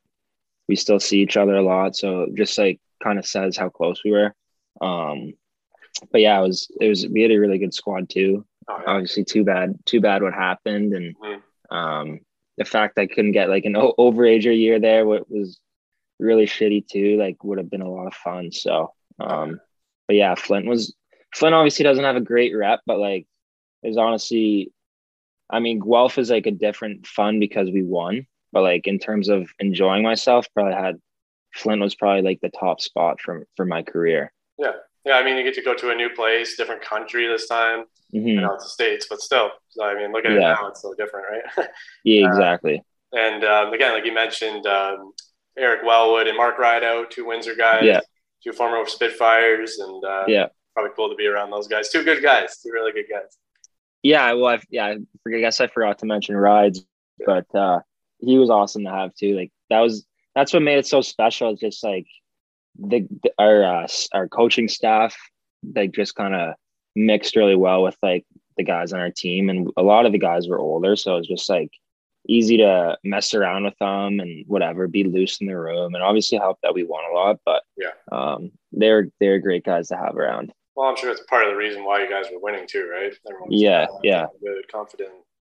[0.68, 4.02] we still see each other a lot, so just like kind of says how close
[4.04, 4.34] we were.
[4.80, 5.32] Um,
[6.12, 8.92] but yeah, it was it was we had a really good squad too Oh, yeah.
[8.92, 11.42] obviously too bad too bad what happened and Mhm.
[11.74, 12.20] um
[12.56, 15.58] the fact I couldn't get like an o- overager year there wa- was
[16.20, 19.58] really shitty too like would have been a lot of fun so um
[20.06, 20.94] but yeah Flint was
[21.34, 23.26] Flint obviously doesn't have a great rep but like
[23.82, 24.72] is honestly
[25.48, 29.28] I mean Guelph is like a different fun because we won but like in terms
[29.28, 30.96] of enjoying myself probably had
[31.54, 34.72] Flint was probably like the top spot for for my career Yeah,
[35.04, 35.14] yeah.
[35.14, 37.84] I mean, you get to go to a new place, different country this time.
[38.14, 38.38] Mhm.
[38.38, 39.50] I know it's the states, but still.
[39.70, 40.52] So, I mean, look at Yeah.
[40.52, 41.68] it now; it's so different, right?
[42.04, 45.12] yeah Uh, exactly and um, again, like you mentioned, um,
[45.58, 48.00] Eric Wellwood and Mark Rideout, two Windsor guys, Yeah.
[48.44, 50.48] two former Spitfires, and uh, Yeah.
[50.74, 51.88] Probably cool to be around those guys.
[51.88, 53.36] Two good guys, two really good guys.
[54.02, 54.94] Yeah, well, I, yeah,
[55.26, 56.84] I guess I forgot to mention rides,
[57.26, 57.80] but uh,
[58.18, 59.36] he was awesome to have too.
[59.36, 61.50] Like that was that's what made it so special.
[61.50, 62.06] It's just like
[62.78, 65.14] the, the our uh, our coaching staff,
[65.74, 66.54] like just kind of
[66.96, 68.24] mixed really well with like
[68.56, 71.18] the guys on our team, and a lot of the guys were older, so it
[71.18, 71.70] was just like
[72.28, 76.38] easy to mess around with them and whatever, be loose in the room, and obviously
[76.38, 77.38] help that we won a lot.
[77.44, 77.90] But Yeah.
[78.12, 80.52] um, they're they're great guys to have around.
[80.80, 83.12] Well, I'm sure it's part of the reason why you guys were winning too, right?
[83.28, 84.28] Everyone's Yeah, yeah.
[84.42, 85.10] good, confident.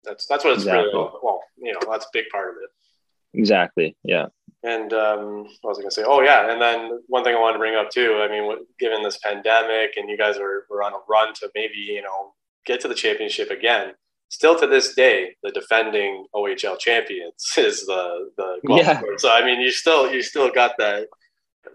[0.03, 0.85] That's that's what it's Exactly.
[0.91, 3.37] really well, you know, that's a big part of it.
[3.39, 3.95] Exactly.
[4.03, 4.29] Yeah.
[4.63, 6.03] And um, what was I going to say?
[6.07, 6.51] Oh, yeah.
[6.51, 8.19] And then one thing I wanted to bring up too.
[8.23, 11.75] I mean, given this pandemic, and you guys were, were on a run to maybe
[11.77, 12.33] you know
[12.65, 13.93] get to the championship again.
[14.29, 19.01] Still to this day, the defending OHL champions is the the Yeah.
[19.17, 21.09] So I mean, you still you still got that.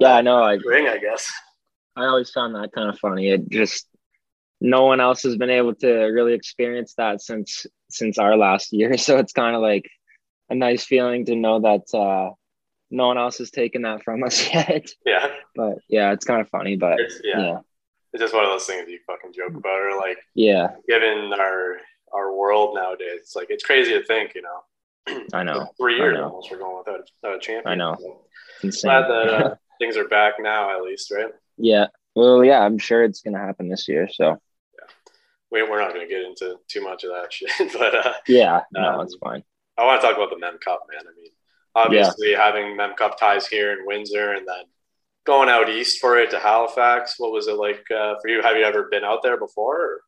[0.01, 0.43] Yeah, I know.
[0.43, 1.31] I, ring, I guess.
[1.97, 3.31] I always found that kind of funny.
[3.31, 3.89] It just
[4.61, 8.97] no one else has been able to really experience that since since our last year.
[8.99, 9.89] So it's kind of like
[10.51, 12.33] a nice feeling to know that uh,
[12.91, 14.89] no one else has taken that from us yet.
[15.05, 16.77] Yeah, But yeah, it's kind of funny.
[16.77, 17.41] But it's, yeah.
[17.41, 17.59] yeah,
[18.13, 21.79] It's just one of those things you fucking joke about, or like yeah, given our
[22.13, 24.61] our world nowadays, it's like it's crazy to think, you know.
[25.33, 26.25] I know, Three years know.
[26.25, 27.69] almost we're going without, without a champion.
[27.69, 27.97] I know.
[28.71, 31.31] So glad that uh, things are back now, at least, right?
[31.57, 34.09] Yeah, well, yeah, I'm sure it's gonna happen this year.
[34.13, 34.39] So
[35.51, 38.63] We, we're not going to get into too much of that shit, but uh, yeah,
[38.73, 39.45] no, Um, it's fine.
[39.79, 41.03] I want to talk about the Mem Cup, man.
[41.03, 41.31] I mean,
[41.75, 44.65] obviously having Mem Cup ties here in Windsor and then
[45.25, 47.15] going out east for it to Halifax.
[47.19, 48.43] What was it like uh, for you?
[48.43, 49.81] Have you ever been out there before?
[49.81, 50.01] Or?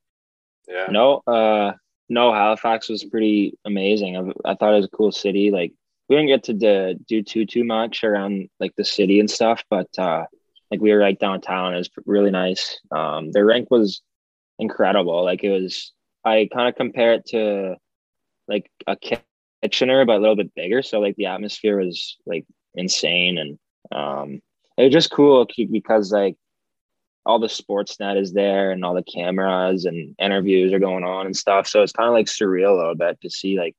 [0.67, 0.87] Yeah.
[0.91, 1.73] No, uh,
[2.09, 4.17] no, Halifax was pretty amazing.
[4.17, 5.51] I, I thought it was a cool city.
[5.51, 5.73] Like
[6.09, 9.63] we didn't get to do, do too too much around like the city and stuff,
[9.71, 10.25] but uh,
[10.71, 11.75] like we were right downtown.
[11.75, 12.79] It was really nice.
[12.91, 14.03] Um, the rink was
[14.59, 15.25] incredible.
[15.25, 15.93] Like it was.
[16.25, 17.77] I kind of compare it to
[18.49, 18.97] like a
[19.63, 20.83] Kitchener, but a little bit bigger.
[20.83, 23.59] So like the atmosphere was like insane, and
[23.93, 24.43] um,
[24.77, 26.37] it was just cool because like
[27.25, 31.37] all the Sportsnet is there and all the cameras and interviews are going on and
[31.37, 31.67] stuff.
[31.67, 33.77] So it's kind of like surreal a little bit to see like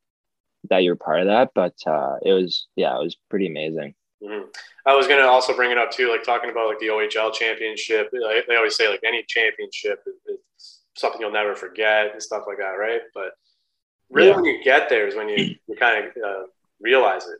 [0.70, 1.52] that you're part of that.
[1.56, 3.96] But uh, it was yeah, it was pretty amazing.
[4.24, 4.48] Mm-hmm.
[4.86, 7.34] I was going to also bring it up too, like talking about like the OHL
[7.34, 8.12] championship.
[8.12, 12.74] They always say like any championship is something you'll never forget and stuff like that,
[12.78, 13.02] right?
[13.14, 13.32] But
[14.10, 14.36] really, yeah.
[14.36, 16.44] when you get there is when you, you kind of uh,
[16.82, 17.40] realize it.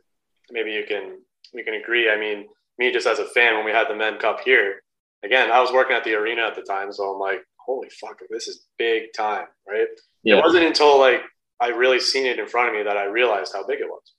[0.50, 1.18] Maybe you can
[1.52, 2.10] you can agree.
[2.10, 2.46] I mean,
[2.78, 4.82] me just as a fan, when we had the Mem Cup here,
[5.22, 8.20] again, I was working at the arena at the time, so I'm like, holy fuck,
[8.30, 9.86] this is big time, right?
[10.22, 10.38] Yeah.
[10.38, 11.20] It wasn't until like
[11.60, 14.14] I really seen it in front of me that I realized how big it was.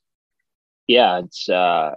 [0.85, 1.49] Yeah, it's.
[1.49, 1.95] uh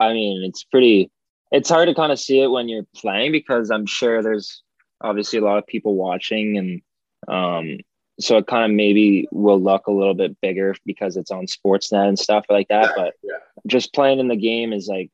[0.00, 1.10] I mean, it's pretty.
[1.52, 4.62] It's hard to kind of see it when you're playing because I'm sure there's
[5.00, 6.82] obviously a lot of people watching, and
[7.28, 7.78] um,
[8.18, 12.08] so it kind of maybe will look a little bit bigger because it's on Sportsnet
[12.08, 12.92] and stuff like that.
[12.96, 13.38] But yeah.
[13.66, 15.10] just playing in the game is like,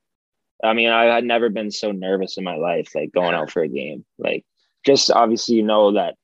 [0.63, 3.63] I mean, I had never been so nervous in my life, like going out for
[3.63, 4.05] a game.
[4.19, 4.45] Like,
[4.87, 6.15] just obviously, you know that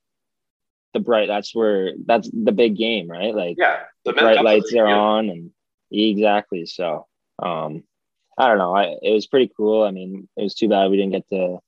[0.93, 3.35] the bright that's where that's the big game, right?
[3.35, 5.51] Like, yeah, the, the bright lights are on, and
[5.91, 6.65] exactly.
[6.65, 7.07] So,
[7.43, 7.83] um,
[8.39, 8.73] I don't know.
[8.73, 9.83] I it was pretty cool.
[9.83, 11.59] I mean, it was too bad we didn't get to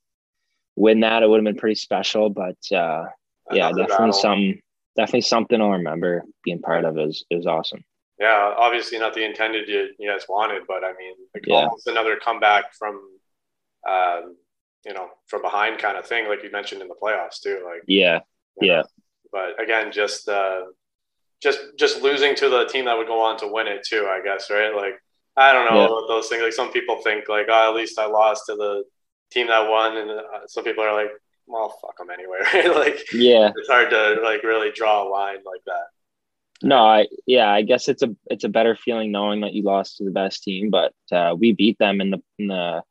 [0.77, 1.21] win that.
[1.21, 3.05] It would have been pretty special, but uh,
[3.51, 4.13] yeah, definitely battle.
[4.13, 4.61] something.
[4.95, 6.97] Definitely something I'll remember being part of.
[6.97, 7.83] It was awesome.
[8.19, 11.55] Yeah, obviously not the intended you, you guys wanted, but I mean, like yeah.
[11.55, 13.01] almost another comeback from,
[13.89, 14.35] um,
[14.85, 17.63] you know, from behind kind of thing, like you mentioned in the playoffs too.
[17.65, 18.19] Like yeah,
[18.61, 18.81] yeah.
[18.81, 18.87] Know.
[19.31, 20.65] But again, just uh,
[21.41, 24.21] just just losing to the team that would go on to win it too, I
[24.23, 24.75] guess, right?
[24.75, 25.01] Like
[25.37, 25.85] I don't know yeah.
[25.85, 26.43] about those things.
[26.43, 28.83] Like some people think like, oh, at least I lost to the
[29.31, 31.11] team that won, and uh, some people are like,
[31.47, 32.75] well, fuck them anyway, right?
[32.75, 35.85] like, yeah, it's hard to like really draw a line like that.
[36.63, 39.97] No, I yeah, I guess it's a it's a better feeling knowing that you lost
[39.97, 42.83] to the best team, but uh, we beat them in the in the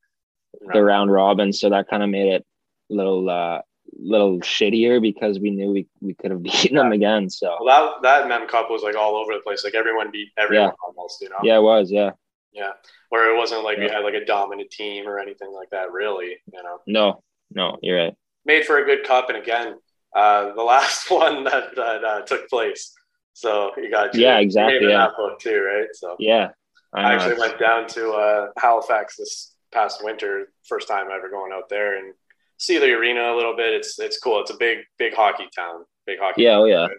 [0.61, 0.74] right.
[0.74, 2.46] the round robin, so that kind of made it
[2.90, 3.61] a little uh,
[3.96, 6.83] little shittier because we knew we, we could have beaten yeah.
[6.83, 7.31] them again.
[7.31, 9.62] So well, that that Mem Cup was like all over the place.
[9.62, 10.87] Like everyone beat everyone yeah.
[10.87, 11.38] almost, you know.
[11.42, 11.90] Yeah, it was.
[11.90, 12.11] Yeah.
[12.52, 12.72] Yeah,
[13.10, 13.84] where it wasn't like yeah.
[13.84, 15.92] we had like a dominant team or anything like that.
[15.92, 16.78] Really, you know.
[16.86, 17.22] No,
[17.54, 18.14] no, you're right.
[18.44, 19.76] Made for a good cup, and again,
[20.14, 22.92] uh, the last one that that uh, took place.
[23.32, 24.88] So you got yeah, exactly.
[24.88, 25.88] Yeah, that book too, right?
[25.92, 26.48] So yeah,
[26.92, 31.52] I, I actually went down to uh, Halifax this past winter, first time ever going
[31.52, 32.14] out there and
[32.58, 33.72] see the arena a little bit.
[33.72, 34.40] It's it's cool.
[34.40, 35.84] It's a big big hockey town.
[36.06, 36.42] Big hockey.
[36.42, 36.96] Yeah, oh yeah, right?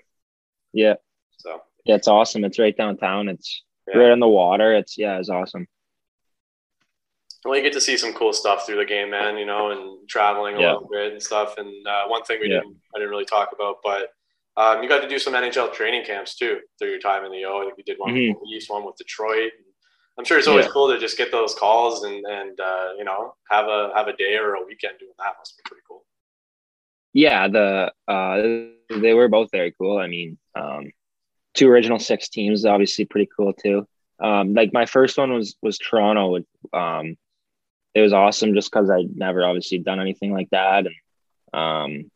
[0.73, 0.93] yeah.
[1.37, 2.43] So yeah, it's awesome.
[2.43, 3.27] It's right downtown.
[3.27, 3.97] It's yeah.
[3.97, 4.73] right on the water.
[4.73, 5.67] It's yeah, it's awesome.
[7.43, 9.37] Well, you get to see some cool stuff through the game, man.
[9.37, 10.73] You know, and traveling a yeah.
[10.73, 11.55] little bit and stuff.
[11.57, 12.59] And uh, one thing we yeah.
[12.59, 14.09] didn't, I didn't really talk about, but
[14.57, 17.45] um, you got to do some NHL training camps too through your time in the
[17.45, 17.61] O.
[17.61, 18.33] I think you did one mm-hmm.
[18.33, 19.51] with the East, one with Detroit.
[20.17, 23.33] I'm sure it's always cool to just get those calls and and uh, you know
[23.49, 25.33] have a have a day or a weekend doing that.
[25.39, 26.03] Must be pretty cool.
[27.13, 29.97] Yeah, the uh, they were both very cool.
[29.97, 30.91] I mean, um,
[31.53, 33.87] two original six teams, obviously pretty cool too.
[34.19, 36.43] Um, like my first one was was Toronto.
[36.73, 37.17] Um,
[37.93, 40.95] it was awesome just because I'd never obviously done anything like that, and
[41.53, 42.11] um,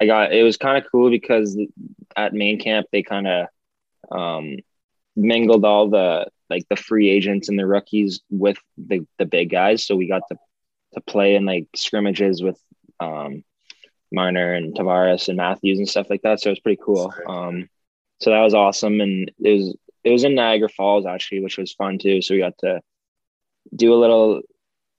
[0.00, 1.58] I got it was kind of cool because
[2.16, 3.46] at main camp they kind of
[4.10, 4.56] um,
[5.14, 9.84] mingled all the like the free agents and the rookies with the the big guys,
[9.84, 10.38] so we got to
[10.94, 12.58] to play in like scrimmages with
[12.98, 13.44] um,
[14.10, 16.40] Marner and Tavares and Matthews and stuff like that.
[16.40, 17.12] So it was pretty cool.
[17.28, 17.68] Um,
[18.20, 21.72] so that was awesome, and it was it was in Niagara Falls actually, which was
[21.72, 22.22] fun too.
[22.22, 22.80] So we got to
[23.74, 24.42] do a little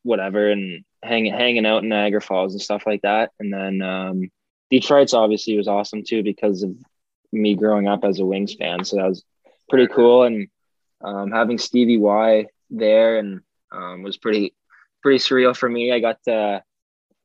[0.04, 3.32] whatever and hang hanging out in Niagara Falls and stuff like that.
[3.40, 4.32] And then um,
[4.70, 6.76] Detroit's obviously was awesome too because of
[7.32, 8.84] me growing up as a Wings fan.
[8.84, 9.24] So that was
[9.70, 10.48] pretty cool, and
[11.04, 14.54] um, having Stevie Y there and um, was pretty
[15.02, 15.92] pretty surreal for me.
[15.92, 16.64] I got to,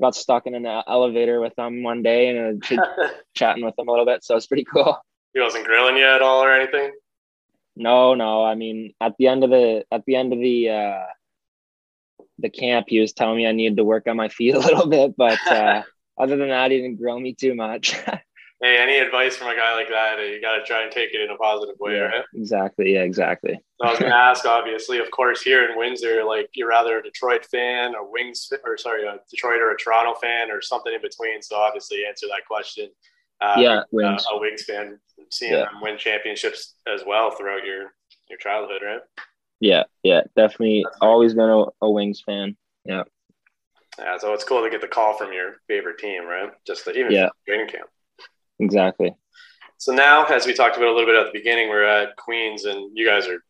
[0.00, 3.90] got stuck in an elevator with them one day and uh, chatting with them a
[3.90, 4.24] little bit.
[4.24, 4.98] So it's pretty cool.
[5.36, 6.92] He wasn't grilling you at all or anything.
[7.76, 8.42] No, no.
[8.42, 11.04] I mean, at the end of the at the end of the uh,
[12.38, 14.86] the camp, he was telling me I needed to work on my feet a little
[14.86, 15.82] bit, but uh,
[16.18, 17.90] other than that, he didn't grill me too much.
[18.62, 20.18] hey, any advice from a guy like that?
[20.20, 22.24] You got to try and take it in a positive way, yeah, right?
[22.34, 22.94] Exactly.
[22.94, 23.60] Yeah, exactly.
[23.78, 27.00] So I was going to ask, obviously, of course, here in Windsor, like you're rather
[27.00, 30.94] a Detroit fan, or Wings, or sorry, a Detroit or a Toronto fan, or something
[30.94, 31.42] in between.
[31.42, 32.88] So obviously, answer that question.
[33.38, 34.26] Uh, yeah, Wings.
[34.32, 34.98] Uh, a Wings fan,
[35.30, 35.64] seeing yeah.
[35.64, 37.92] them win championships as well throughout your
[38.28, 39.00] your childhood, right?
[39.60, 40.84] Yeah, yeah, definitely.
[41.00, 42.56] Always been a, a Wings fan.
[42.84, 43.04] Yeah.
[43.98, 46.50] Yeah, so it's cool to get the call from your favorite team, right?
[46.66, 47.28] Just the, even yeah.
[47.46, 47.88] training camp.
[48.58, 49.14] Exactly.
[49.78, 52.64] So now, as we talked about a little bit at the beginning, we're at Queens,
[52.64, 53.42] and you guys are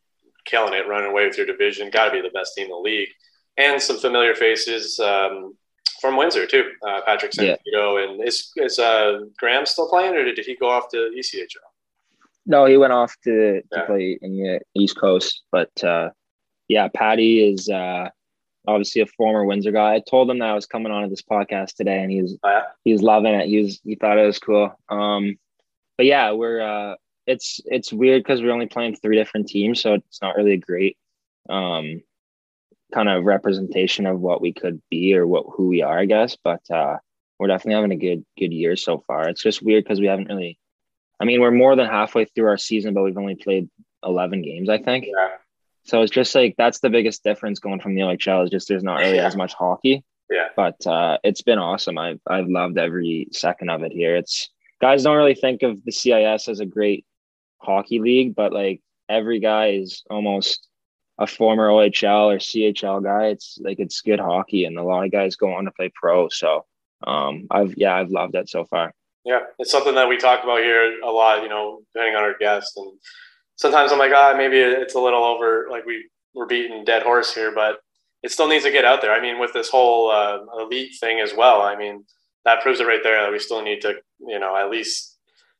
[0.44, 1.90] killing it, running away with your division.
[1.90, 3.08] Got to be the best team in the league.
[3.56, 5.56] and some familiar faces um,
[6.00, 6.70] from Windsor too.
[6.86, 8.04] Uh, Patrick Santiago yeah.
[8.04, 11.65] and is is uh, Graham still playing, or did he go off to ECHL?
[12.46, 13.84] No, he went off to, to yeah.
[13.86, 15.42] play in the East Coast.
[15.50, 16.10] But uh,
[16.68, 18.08] yeah, Patty is uh,
[18.66, 19.94] obviously a former Windsor guy.
[19.94, 22.48] I told him that I was coming on to this podcast today, and he's oh,
[22.48, 22.62] yeah?
[22.84, 23.46] he's loving it.
[23.46, 24.72] He was he thought it was cool.
[24.88, 25.36] Um,
[25.96, 26.94] but yeah, we're uh,
[27.26, 30.58] it's it's weird because we're only playing three different teams, so it's not really a
[30.58, 30.96] great
[31.48, 32.02] um,
[32.94, 36.36] kind of representation of what we could be or what who we are, I guess.
[36.42, 36.98] But uh,
[37.38, 39.28] we're definitely having a good good year so far.
[39.28, 40.58] It's just weird because we haven't really.
[41.20, 43.68] I mean, we're more than halfway through our season, but we've only played
[44.04, 45.06] eleven games, I think.
[45.06, 45.28] Yeah.
[45.84, 48.82] So it's just like that's the biggest difference going from the OHL is just there's
[48.82, 49.26] not really yeah.
[49.26, 50.04] as much hockey.
[50.28, 50.48] Yeah.
[50.56, 51.98] But uh, it's been awesome.
[51.98, 54.16] I've I've loved every second of it here.
[54.16, 54.50] It's
[54.80, 57.06] guys don't really think of the CIS as a great
[57.58, 60.68] hockey league, but like every guy is almost
[61.18, 63.26] a former OHL or CHL guy.
[63.26, 66.28] It's like it's good hockey, and a lot of guys go on to play pro.
[66.28, 66.64] So
[67.06, 68.92] um, I've yeah, I've loved it so far.
[69.26, 71.42] Yeah, it's something that we talk about here a lot.
[71.42, 72.92] You know, depending on our guests, and
[73.56, 75.66] sometimes I'm like, ah, oh, maybe it's a little over.
[75.68, 77.80] Like we we're beating dead horse here, but
[78.22, 79.12] it still needs to get out there.
[79.12, 81.62] I mean, with this whole uh, elite thing as well.
[81.62, 82.04] I mean,
[82.44, 85.16] that proves it right there that we still need to, you know, at least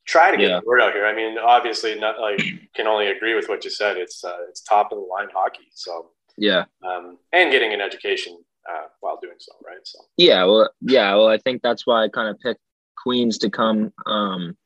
[0.07, 0.61] try to get yeah.
[0.61, 1.05] the word out here.
[1.05, 2.41] I mean, obviously, not like
[2.77, 3.97] can only agree with what you said.
[3.97, 5.69] It's uh, it's top of the line hockey.
[5.75, 8.39] So yeah, um, and getting an education
[8.71, 9.81] uh, while doing so, right?
[9.83, 12.61] So yeah, well, yeah, well, I think that's why I kind of picked
[13.07, 14.57] Queen's to come, um,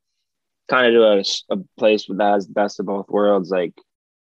[0.66, 3.74] kind of to a, a place that has the best of both worlds, like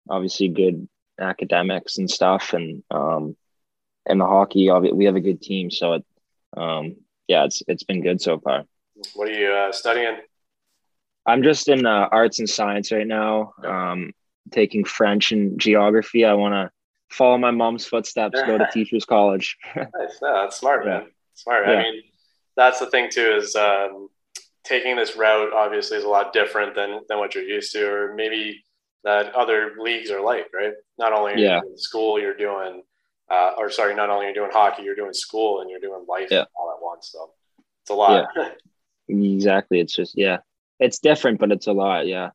[0.10, 3.38] obviously good academics and stuff, and um,
[4.08, 4.72] and the hockey.
[4.72, 6.06] We have a good team, so it,
[6.58, 6.95] um,
[7.28, 8.63] yeah, it's it's been good so far.
[9.13, 10.17] What are you uh, studying?
[11.28, 14.12] I'm just in uh, arts and science right now, um,
[14.50, 16.26] taking French and geography.
[16.26, 16.72] I want to
[17.15, 19.56] follow my mom's footsteps, go to teachers college.
[19.76, 19.88] nice.
[20.19, 21.12] No, that's smart, man.
[21.36, 21.67] Smart.
[21.67, 21.74] Yeah.
[21.74, 22.02] I mean,
[22.60, 24.10] that's the thing too is um,
[24.63, 28.13] taking this route obviously is a lot different than than what you're used to, or
[28.15, 28.63] maybe
[29.04, 30.74] that other leagues are like, right?
[30.98, 31.62] Not only yeah.
[31.76, 32.84] school, you're doing,
[33.32, 36.28] uh, or sorry, not only you're doing hockey, you're doing school and you're doing life
[36.30, 36.43] yeah.
[36.58, 37.10] all at once.
[37.13, 37.32] So
[37.82, 38.28] it's a lot.
[38.36, 38.50] Yeah.
[39.08, 39.80] exactly.
[39.80, 40.39] It's just yeah
[40.80, 42.08] it's different, but it's a lot.
[42.08, 42.32] Yeah.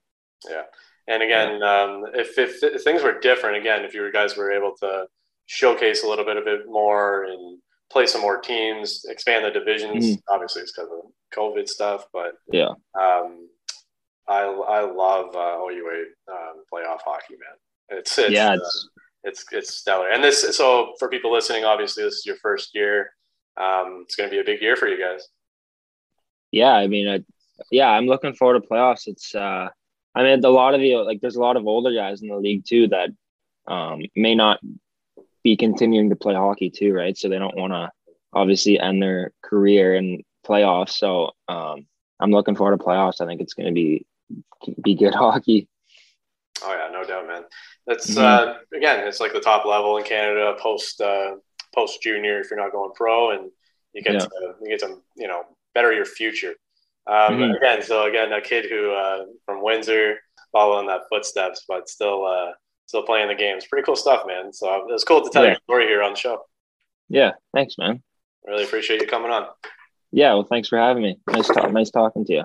[0.48, 0.62] Yeah.
[1.08, 4.74] And again, um, if, if, if things were different, again, if you guys were able
[4.80, 5.06] to
[5.46, 7.58] showcase a little bit of it more and
[7.90, 10.34] play some more teams, expand the divisions, mm-hmm.
[10.34, 12.70] obviously it's because of COVID stuff, but yeah.
[12.98, 13.48] Um,
[14.26, 17.98] I, I love uh, OUA um, playoff hockey, man.
[17.98, 20.08] It's, it's yeah, it's, uh, it's, it's stellar.
[20.08, 23.10] And this, so for people listening, obviously this is your first year.
[23.56, 25.28] Um, it's going to be a big year for you guys.
[26.50, 26.72] Yeah.
[26.72, 27.22] I mean, I,
[27.70, 29.06] yeah, I'm looking forward to playoffs.
[29.06, 29.68] It's uh,
[30.14, 32.36] I mean, a lot of the like, there's a lot of older guys in the
[32.36, 33.10] league too that
[33.66, 34.60] um, may not
[35.44, 37.16] be continuing to play hockey too, right?
[37.16, 37.92] So they don't want to
[38.32, 40.90] obviously end their career in playoffs.
[40.90, 41.86] So um,
[42.18, 43.20] I'm looking forward to playoffs.
[43.20, 44.06] I think it's going to be
[44.82, 45.68] be good hockey.
[46.62, 47.42] Oh yeah, no doubt, man.
[47.86, 48.50] That's mm-hmm.
[48.50, 51.36] uh, again, it's like the top level in Canada post uh,
[51.74, 53.50] post junior if you're not going pro, and
[53.92, 54.20] you get yeah.
[54.20, 56.54] to you get to you know better your future.
[57.06, 57.56] Um, mm-hmm.
[57.56, 60.16] Again, so again, a kid who uh, from Windsor,
[60.52, 62.52] following that footsteps, but still uh,
[62.86, 63.66] still playing the games.
[63.66, 64.52] Pretty cool stuff, man.
[64.52, 65.50] So it's cool to tell yeah.
[65.50, 66.44] your story here on the show.
[67.08, 68.02] Yeah, thanks, man.
[68.46, 69.46] Really appreciate you coming on.
[70.12, 71.18] Yeah, well, thanks for having me.
[71.30, 72.44] Nice, talk, nice talking to you.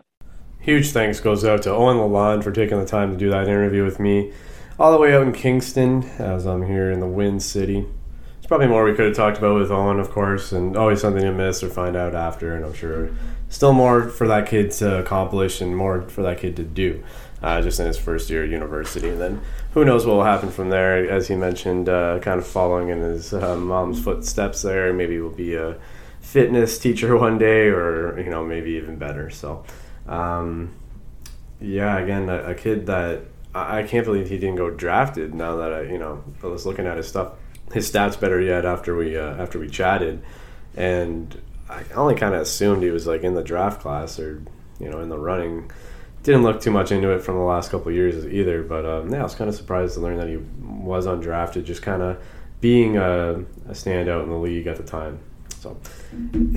[0.60, 3.84] Huge thanks goes out to Owen Lalonde for taking the time to do that interview
[3.84, 4.34] with me,
[4.78, 7.82] all the way out in Kingston, as I'm here in the Win City.
[7.82, 11.22] There's probably more we could have talked about with Owen, of course, and always something
[11.22, 13.10] to miss or find out after, and I'm sure
[13.50, 17.04] still more for that kid to accomplish and more for that kid to do
[17.42, 19.10] uh, just in his first year at university.
[19.10, 19.42] And then
[19.74, 21.10] who knows what will happen from there.
[21.10, 24.94] As he mentioned, uh, kind of following in his uh, mom's footsteps there.
[24.94, 25.78] Maybe he will be a
[26.22, 29.30] fitness teacher one day or, you know, maybe even better.
[29.30, 29.64] So,
[30.08, 30.74] um,
[31.62, 33.22] yeah, again, a, a, kid that
[33.54, 36.66] I, I can't believe he didn't go drafted now that I, you know, I was
[36.66, 37.34] looking at his stuff.
[37.74, 40.24] His stats better yet after we uh, after we chatted,
[40.76, 44.42] and I only kind of assumed he was like in the draft class or
[44.80, 45.70] you know in the running.
[46.24, 49.22] Didn't look too much into it from the last couple years either, but um, yeah,
[49.22, 52.22] I was kind of surprised to learn that he was undrafted, just kind of
[52.62, 55.20] being a, a, standout in the league at the time.
[55.60, 55.78] So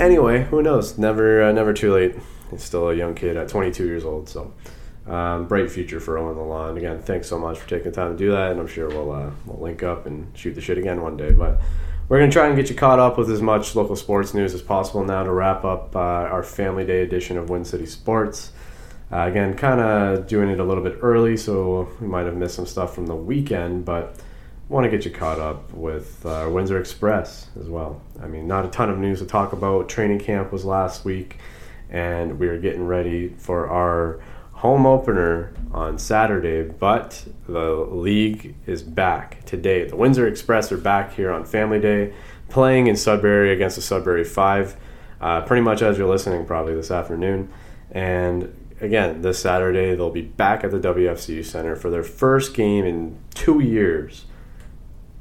[0.00, 0.98] anyway, who knows?
[0.98, 2.16] Never, uh, never too late.
[2.50, 4.52] He's still a young kid at 22 years old, so
[5.06, 6.76] um, bright future for Owen Lalonde.
[6.76, 9.12] Again, thanks so much for taking the time to do that, and I'm sure we'll
[9.12, 11.32] uh, we'll link up and shoot the shit again one day.
[11.32, 11.60] But
[12.08, 14.54] we're going to try and get you caught up with as much local sports news
[14.54, 18.52] as possible now to wrap up uh, our Family Day edition of Win City Sports.
[19.12, 22.54] Uh, again, kind of doing it a little bit early, so we might have missed
[22.54, 24.16] some stuff from the weekend, but
[24.70, 28.00] want to get you caught up with uh, Windsor Express as well.
[28.22, 29.90] I mean, not a ton of news to talk about.
[29.90, 31.36] Training camp was last week,
[31.90, 38.82] and we are getting ready for our home opener on Saturday, but the league is
[38.82, 39.84] back today.
[39.84, 42.14] The Windsor Express are back here on Family Day,
[42.48, 44.76] playing in Sudbury against the Sudbury Five,
[45.20, 47.52] uh, pretty much as you're listening, probably this afternoon.
[47.90, 52.84] And again, this Saturday, they'll be back at the WFCU Center for their first game
[52.84, 54.26] in two years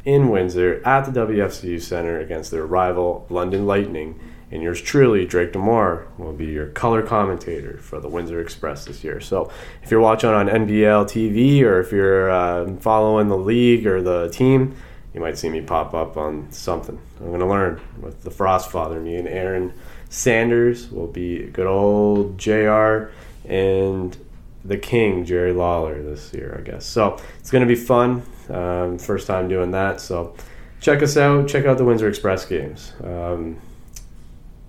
[0.03, 4.19] in Windsor at the WFCU Center against their rival, London Lightning.
[4.49, 9.01] And yours truly, Drake Demore, will be your color commentator for the Windsor Express this
[9.01, 9.21] year.
[9.21, 9.49] So
[9.81, 14.29] if you're watching on NBL TV or if you're uh, following the league or the
[14.29, 14.75] team,
[15.13, 16.99] you might see me pop up on something.
[17.19, 18.99] I'm going to learn with the Frost Father.
[18.99, 19.73] Me and Aaron
[20.09, 23.11] Sanders will be good old JR
[23.45, 24.17] and
[24.63, 26.85] the King, Jerry Lawler, this year, I guess.
[26.85, 28.23] So it's going to be fun.
[28.49, 30.01] Um, first time doing that.
[30.01, 30.35] So
[30.79, 31.47] check us out.
[31.47, 32.93] Check out the Windsor Express games.
[33.03, 33.59] Um,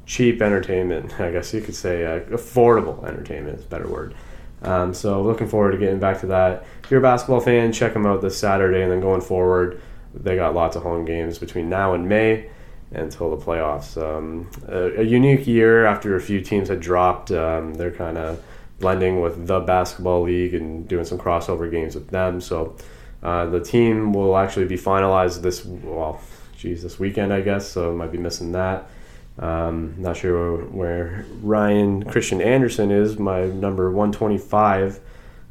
[0.06, 2.04] cheap entertainment, I guess you could say.
[2.04, 4.14] Uh, affordable entertainment is a better word.
[4.62, 6.64] Um, so looking forward to getting back to that.
[6.84, 9.80] If you're a basketball fan, check them out this Saturday, and then going forward,
[10.14, 12.48] they got lots of home games between now and May
[12.92, 14.00] until the playoffs.
[14.00, 17.30] Um, a, a, unique year after a few teams had dropped.
[17.30, 18.42] Um, they're kind of
[18.82, 22.42] blending with the basketball league and doing some crossover games with them.
[22.42, 22.76] So
[23.22, 26.20] uh, the team will actually be finalized this well,
[26.58, 27.66] geez, this weekend I guess.
[27.66, 28.90] So might be missing that.
[29.38, 33.18] Um, not sure where Ryan Christian Anderson is.
[33.18, 35.00] My number 125,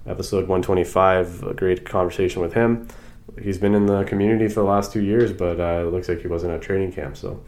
[0.06, 1.44] episode 125.
[1.44, 2.88] A great conversation with him.
[3.42, 6.22] He's been in the community for the last two years, but uh, it looks like
[6.22, 7.18] he wasn't at training camp.
[7.18, 7.42] So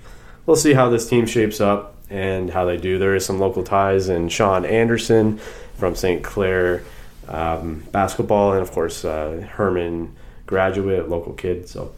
[0.46, 3.00] we'll see how this team shapes up and how they do.
[3.00, 5.40] There is some local ties, and Sean Anderson
[5.78, 6.24] from St.
[6.24, 6.84] Clair
[7.28, 11.68] um, basketball, and of course uh, Herman graduate, local kid.
[11.68, 11.94] So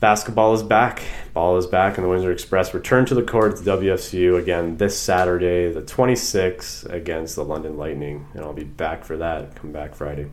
[0.00, 3.64] basketball is back, ball is back, and the Windsor Express return to the court at
[3.64, 9.04] the WFCU again this Saturday, the 26th, against the London Lightning, and I'll be back
[9.04, 9.54] for that.
[9.56, 10.30] Come back Friday.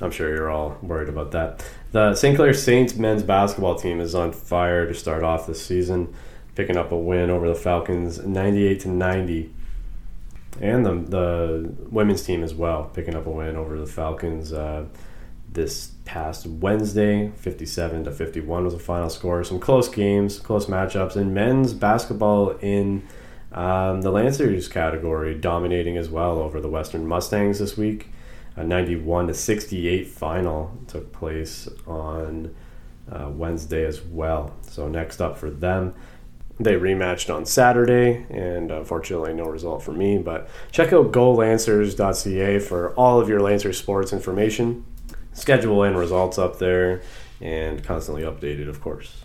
[0.00, 1.64] I'm sure you're all worried about that.
[1.90, 2.36] The St.
[2.36, 6.14] Clair Saints men's basketball team is on fire to start off this season,
[6.58, 9.50] picking up a win over the Falcons, 98 to 90
[10.60, 14.84] and the the women's team as well, picking up a win over the Falcons uh,
[15.52, 17.30] this past Wednesday.
[17.36, 19.44] Fifty-seven to fifty-one was the final score.
[19.44, 23.06] Some close games, close matchups, and men's basketball in
[23.52, 28.08] um, the Lancers category dominating as well over the Western Mustangs this week.
[28.56, 32.52] A ninety-one to sixty-eight final took place on
[33.12, 34.56] uh, Wednesday as well.
[34.62, 35.94] So next up for them
[36.60, 40.18] they rematched on Saturday, and unfortunately, no result for me.
[40.18, 44.84] But check out golancers.ca for all of your Lancers sports information,
[45.32, 47.02] schedule and results up there,
[47.40, 49.24] and constantly updated, of course.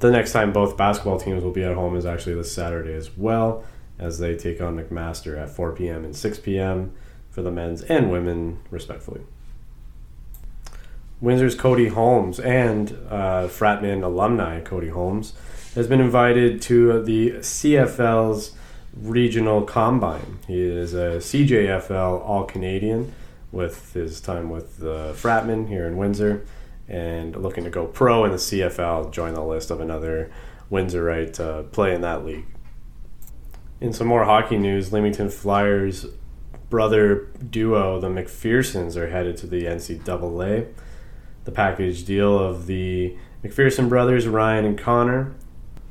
[0.00, 3.16] The next time both basketball teams will be at home is actually this Saturday as
[3.16, 3.64] well,
[3.98, 6.04] as they take on McMaster at 4 p.m.
[6.04, 6.92] and 6 p.m.
[7.30, 9.20] for the men's and women, respectfully.
[11.20, 15.34] Windsor's Cody Holmes and uh, Fratmen alumni Cody Holmes
[15.74, 18.52] has been invited to the CFL's
[18.94, 20.38] regional combine.
[20.46, 23.12] He is a CJFL All Canadian
[23.52, 26.44] with his time with the Fratmen here in Windsor
[26.88, 30.30] and looking to go pro in the CFL, join the list of another
[30.70, 32.46] Windsorite to uh, play in that league.
[33.80, 36.06] In some more hockey news, Leamington Flyers
[36.68, 40.72] brother duo, the McPhersons, are headed to the NCAA.
[41.44, 45.34] The package deal of the McPherson brothers, Ryan and Connor,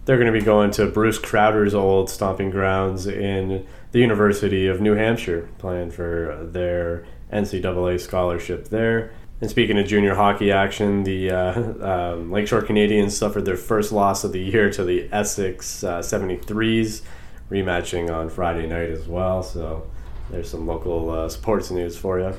[0.09, 4.81] they're going to be going to Bruce Crowder's old stomping grounds in the University of
[4.81, 9.11] New Hampshire, playing for their NCAA scholarship there.
[9.39, 11.53] And speaking of junior hockey action, the uh,
[12.15, 17.03] um, Lakeshore Canadiens suffered their first loss of the year to the Essex uh, 73s,
[17.51, 19.43] rematching on Friday night as well.
[19.43, 19.91] So
[20.31, 22.33] there's some local uh, sports news for you.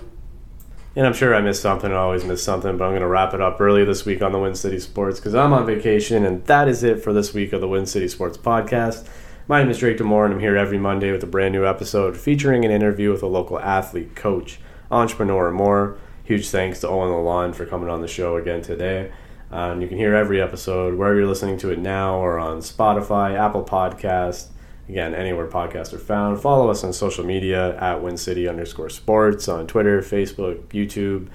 [0.97, 1.93] And I'm sure I missed something.
[1.93, 4.33] I always miss something, but I'm going to wrap it up early this week on
[4.33, 7.53] the Win City Sports because I'm on vacation, and that is it for this week
[7.53, 9.07] of the Win City Sports podcast.
[9.47, 12.17] My name is Drake Demore, and I'm here every Monday with a brand new episode
[12.17, 14.59] featuring an interview with a local athlete, coach,
[14.91, 15.97] entrepreneur, and more.
[16.25, 19.13] Huge thanks to Owen Lalonde for coming on the show again today.
[19.53, 22.59] Uh, and you can hear every episode wherever you're listening to it now or on
[22.59, 24.49] Spotify, Apple Podcast,
[24.91, 26.41] Again, anywhere podcasts are found.
[26.41, 31.29] Follow us on social media at WinCity underscore sports on Twitter, Facebook, YouTube,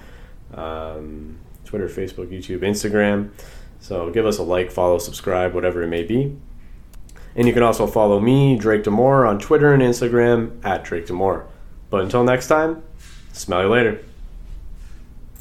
[0.52, 3.30] um, Twitter, Facebook, YouTube, Instagram.
[3.80, 6.36] So give us a like, follow, subscribe, whatever it may be.
[7.34, 11.46] And you can also follow me, Drake Demore, on Twitter and Instagram at Drake Demore.
[11.88, 12.82] But until next time,
[13.32, 14.04] smell you later.